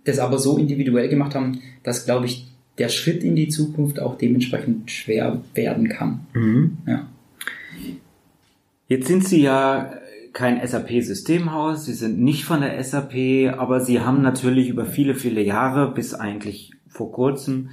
das 0.04 0.20
aber 0.20 0.40
so 0.40 0.58
individuell 0.58 1.08
gemacht 1.08 1.36
haben, 1.36 1.62
dass, 1.84 2.04
glaube 2.04 2.26
ich, 2.26 2.48
der 2.80 2.90
Schritt 2.90 3.24
in 3.24 3.38
die 3.38 3.48
Zukunft 3.48 4.02
auch 4.02 4.18
dementsprechend 4.18 4.92
schwer 4.92 5.42
werden 5.54 5.88
kann. 5.88 6.28
Mhm. 6.34 6.80
Ja. 6.86 7.08
Jetzt 8.90 9.08
sind 9.08 9.26
Sie 9.26 9.42
ja 9.42 9.94
kein 10.38 10.66
SAP-Systemhaus, 10.66 11.86
Sie 11.86 11.96
sind 11.96 12.20
nicht 12.20 12.46
von 12.46 12.62
der 12.62 12.84
SAP, 12.84 13.58
aber 13.58 13.80
Sie 13.80 14.02
haben 14.02 14.22
natürlich 14.22 14.70
über 14.70 14.86
viele, 14.86 15.16
viele 15.16 15.42
Jahre 15.42 15.92
bis 15.92 16.14
eigentlich 16.14 16.74
vor 16.88 17.12
kurzem 17.12 17.72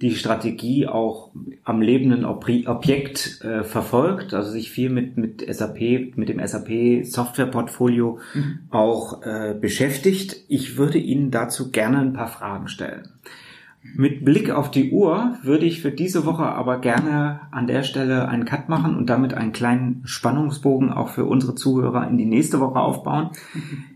die 0.00 0.16
Strategie 0.16 0.88
auch 0.88 1.30
am 1.62 1.80
lebenden 1.80 2.24
Objekt 2.24 3.44
äh, 3.44 3.62
verfolgt, 3.62 4.34
also 4.34 4.50
sich 4.50 4.72
viel 4.72 4.90
mit, 4.90 5.18
mit 5.18 5.46
SAP, 5.54 6.16
mit 6.16 6.28
dem 6.28 6.44
SAP 6.44 7.04
Softwareportfolio 7.04 8.18
mhm. 8.34 8.58
auch 8.70 9.22
äh, 9.22 9.54
beschäftigt. 9.54 10.36
Ich 10.48 10.76
würde 10.76 10.98
Ihnen 10.98 11.30
dazu 11.30 11.70
gerne 11.70 11.98
ein 11.98 12.12
paar 12.12 12.26
Fragen 12.26 12.66
stellen. 12.66 13.08
Mit 13.82 14.26
Blick 14.26 14.50
auf 14.50 14.70
die 14.70 14.90
Uhr 14.90 15.38
würde 15.42 15.64
ich 15.64 15.80
für 15.80 15.90
diese 15.90 16.26
Woche 16.26 16.44
aber 16.44 16.80
gerne 16.80 17.40
an 17.50 17.66
der 17.66 17.82
Stelle 17.82 18.28
einen 18.28 18.44
Cut 18.44 18.68
machen 18.68 18.94
und 18.94 19.08
damit 19.08 19.32
einen 19.32 19.52
kleinen 19.52 20.02
Spannungsbogen 20.04 20.92
auch 20.92 21.08
für 21.08 21.24
unsere 21.24 21.54
Zuhörer 21.54 22.06
in 22.06 22.18
die 22.18 22.26
nächste 22.26 22.60
Woche 22.60 22.78
aufbauen. 22.78 23.30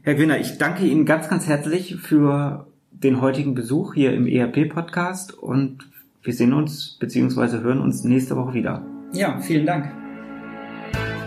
Herr 0.02 0.14
Gwinner, 0.14 0.38
ich 0.38 0.56
danke 0.56 0.86
Ihnen 0.86 1.04
ganz, 1.04 1.28
ganz 1.28 1.46
herzlich 1.46 1.96
für 1.96 2.66
den 2.92 3.20
heutigen 3.20 3.54
Besuch 3.54 3.92
hier 3.92 4.14
im 4.14 4.26
ERP-Podcast 4.26 5.34
und 5.34 5.86
wir 6.22 6.32
sehen 6.32 6.54
uns 6.54 6.96
bzw. 6.98 7.58
hören 7.58 7.80
uns 7.80 8.04
nächste 8.04 8.36
Woche 8.36 8.54
wieder. 8.54 8.82
Ja, 9.12 9.38
vielen 9.40 9.66
Dank. 9.66 9.90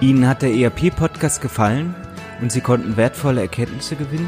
Ihnen 0.01 0.27
hat 0.27 0.41
der 0.41 0.53
ERP-Podcast 0.55 1.41
gefallen 1.41 1.93
und 2.41 2.51
Sie 2.51 2.61
konnten 2.61 2.97
wertvolle 2.97 3.41
Erkenntnisse 3.41 3.95
gewinnen? 3.95 4.27